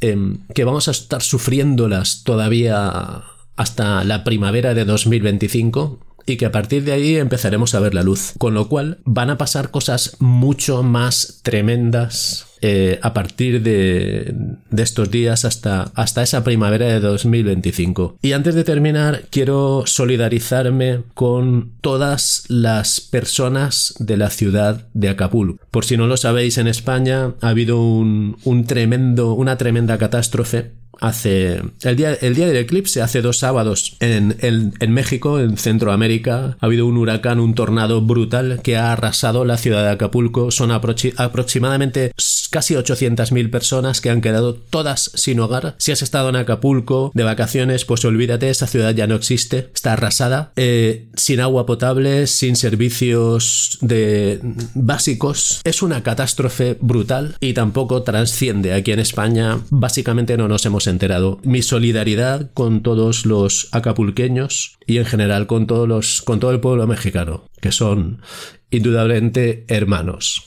Em, 0.00 0.38
que 0.54 0.64
vamos 0.64 0.88
a 0.88 0.92
estar 0.92 1.22
sufriéndolas 1.22 2.22
todavía 2.24 3.22
hasta 3.56 4.04
la 4.04 4.24
primavera 4.24 4.74
de 4.74 4.84
2025 4.84 6.00
y 6.26 6.36
que 6.36 6.46
a 6.46 6.52
partir 6.52 6.84
de 6.84 6.92
ahí 6.92 7.16
empezaremos 7.16 7.74
a 7.74 7.80
ver 7.80 7.94
la 7.94 8.02
luz. 8.02 8.32
Con 8.38 8.54
lo 8.54 8.68
cual 8.68 9.00
van 9.04 9.30
a 9.30 9.38
pasar 9.38 9.70
cosas 9.70 10.16
mucho 10.20 10.82
más 10.82 11.40
tremendas 11.42 12.49
eh, 12.62 12.98
a 13.02 13.14
partir 13.14 13.62
de, 13.62 14.34
de, 14.70 14.82
estos 14.82 15.10
días 15.10 15.44
hasta, 15.44 15.90
hasta 15.94 16.22
esa 16.22 16.44
primavera 16.44 16.86
de 16.86 17.00
2025. 17.00 18.18
Y 18.22 18.32
antes 18.32 18.54
de 18.54 18.64
terminar, 18.64 19.22
quiero 19.30 19.84
solidarizarme 19.86 21.00
con 21.14 21.72
todas 21.80 22.44
las 22.48 23.00
personas 23.00 23.94
de 23.98 24.16
la 24.16 24.30
ciudad 24.30 24.86
de 24.94 25.08
Acapulco. 25.08 25.64
Por 25.70 25.84
si 25.84 25.96
no 25.96 26.06
lo 26.06 26.16
sabéis, 26.16 26.58
en 26.58 26.68
España 26.68 27.34
ha 27.40 27.48
habido 27.48 27.80
un, 27.82 28.36
un 28.44 28.64
tremendo, 28.64 29.32
una 29.34 29.56
tremenda 29.56 29.98
catástrofe 29.98 30.72
hace 31.00 31.62
el 31.82 31.96
día, 31.96 32.14
el 32.14 32.34
día 32.34 32.46
del 32.46 32.56
eclipse, 32.56 33.02
hace 33.02 33.22
dos 33.22 33.38
sábados 33.38 33.96
en, 34.00 34.36
en, 34.40 34.92
México, 34.92 35.40
en 35.40 35.56
Centroamérica, 35.56 36.56
ha 36.60 36.66
habido 36.66 36.86
un 36.86 36.96
huracán, 36.96 37.40
un 37.40 37.54
tornado 37.54 38.00
brutal 38.00 38.60
que 38.62 38.76
ha 38.76 38.92
arrasado 38.92 39.44
la 39.44 39.56
ciudad 39.56 39.84
de 39.84 39.90
Acapulco. 39.90 40.50
Son 40.50 40.70
aproximadamente 40.70 42.12
casi 42.50 42.74
800.000 42.74 43.50
personas 43.50 44.00
que 44.00 44.10
han 44.10 44.20
quedado 44.20 44.54
todas 44.54 45.10
sin 45.14 45.40
hogar. 45.40 45.74
Si 45.78 45.92
has 45.92 46.02
estado 46.02 46.28
en 46.28 46.36
Acapulco 46.36 47.10
de 47.14 47.24
vacaciones, 47.24 47.84
pues 47.84 48.04
olvídate, 48.04 48.50
esa 48.50 48.66
ciudad 48.66 48.94
ya 48.94 49.06
no 49.06 49.14
existe, 49.14 49.70
está 49.74 49.94
arrasada, 49.94 50.52
eh, 50.56 51.08
sin 51.14 51.40
agua 51.40 51.66
potable, 51.66 52.26
sin 52.26 52.56
servicios 52.56 53.78
de 53.80 54.40
básicos. 54.74 55.60
Es 55.64 55.82
una 55.82 56.02
catástrofe 56.02 56.76
brutal 56.80 57.36
y 57.40 57.52
tampoco 57.54 58.02
trasciende 58.02 58.74
aquí 58.74 58.92
en 58.92 59.00
España. 59.00 59.60
Básicamente 59.70 60.36
no 60.36 60.48
nos 60.48 60.66
hemos 60.66 60.79
enterado. 60.86 61.38
Mi 61.42 61.62
solidaridad 61.62 62.52
con 62.52 62.82
todos 62.82 63.26
los 63.26 63.68
acapulqueños 63.72 64.78
y 64.86 64.98
en 64.98 65.04
general 65.04 65.46
con 65.46 65.66
todos 65.66 65.88
los, 65.88 66.22
con 66.22 66.40
todo 66.40 66.50
el 66.50 66.60
pueblo 66.60 66.86
mexicano, 66.86 67.44
que 67.60 67.72
son 67.72 68.22
indudablemente 68.70 69.64
hermanos. 69.68 70.44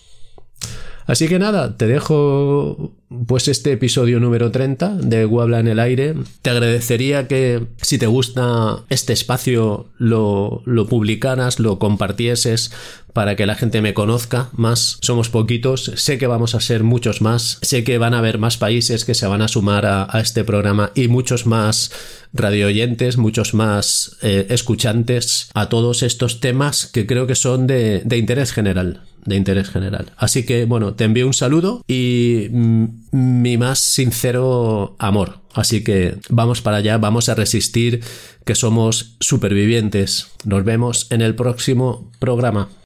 Así 1.05 1.27
que 1.27 1.39
nada, 1.39 1.77
te 1.77 1.87
dejo 1.87 2.95
pues 3.27 3.47
este 3.47 3.71
episodio 3.71 4.19
número 4.19 4.51
30 4.51 4.95
de 4.95 5.25
Guabla 5.25 5.59
en 5.59 5.67
el 5.67 5.79
aire. 5.79 6.15
Te 6.41 6.49
agradecería 6.49 7.27
que 7.27 7.67
si 7.81 7.97
te 7.97 8.07
gusta 8.07 8.83
este 8.89 9.13
espacio 9.13 9.89
lo, 9.97 10.61
lo 10.65 10.87
publicaras, 10.87 11.59
lo 11.59 11.79
compartieses 11.79 12.71
para 13.13 13.35
que 13.35 13.45
la 13.45 13.55
gente 13.55 13.81
me 13.81 13.93
conozca 13.93 14.49
más. 14.53 14.97
Somos 15.01 15.29
poquitos, 15.29 15.91
sé 15.95 16.17
que 16.17 16.27
vamos 16.27 16.55
a 16.55 16.59
ser 16.59 16.83
muchos 16.83 17.21
más, 17.21 17.59
sé 17.61 17.83
que 17.83 17.97
van 17.97 18.13
a 18.13 18.19
haber 18.19 18.39
más 18.39 18.57
países 18.57 19.05
que 19.05 19.13
se 19.13 19.27
van 19.27 19.41
a 19.41 19.47
sumar 19.47 19.85
a, 19.85 20.07
este 20.19 20.43
programa 20.43 20.91
y 20.95 21.07
muchos 21.07 21.45
más 21.45 21.91
radioyentes, 22.33 23.17
muchos 23.17 23.53
más 23.53 24.17
eh, 24.21 24.47
escuchantes 24.49 25.49
a 25.53 25.69
todos 25.69 26.01
estos 26.03 26.39
temas 26.39 26.87
que 26.87 27.05
creo 27.05 27.27
que 27.27 27.35
son 27.35 27.67
de, 27.67 28.01
de 28.03 28.17
interés 28.17 28.51
general 28.51 29.01
de 29.25 29.35
interés 29.35 29.69
general. 29.69 30.11
Así 30.17 30.45
que 30.45 30.65
bueno, 30.65 30.93
te 30.93 31.03
envío 31.03 31.27
un 31.27 31.33
saludo 31.33 31.83
y 31.87 32.47
mm, 32.51 32.85
mi 33.11 33.57
más 33.57 33.79
sincero 33.79 34.95
amor. 34.99 35.39
Así 35.53 35.83
que 35.83 36.17
vamos 36.29 36.61
para 36.61 36.77
allá, 36.77 36.97
vamos 36.97 37.29
a 37.29 37.35
resistir, 37.35 38.01
que 38.45 38.55
somos 38.55 39.15
supervivientes. 39.19 40.31
Nos 40.45 40.63
vemos 40.63 41.07
en 41.11 41.21
el 41.21 41.35
próximo 41.35 42.11
programa. 42.19 42.69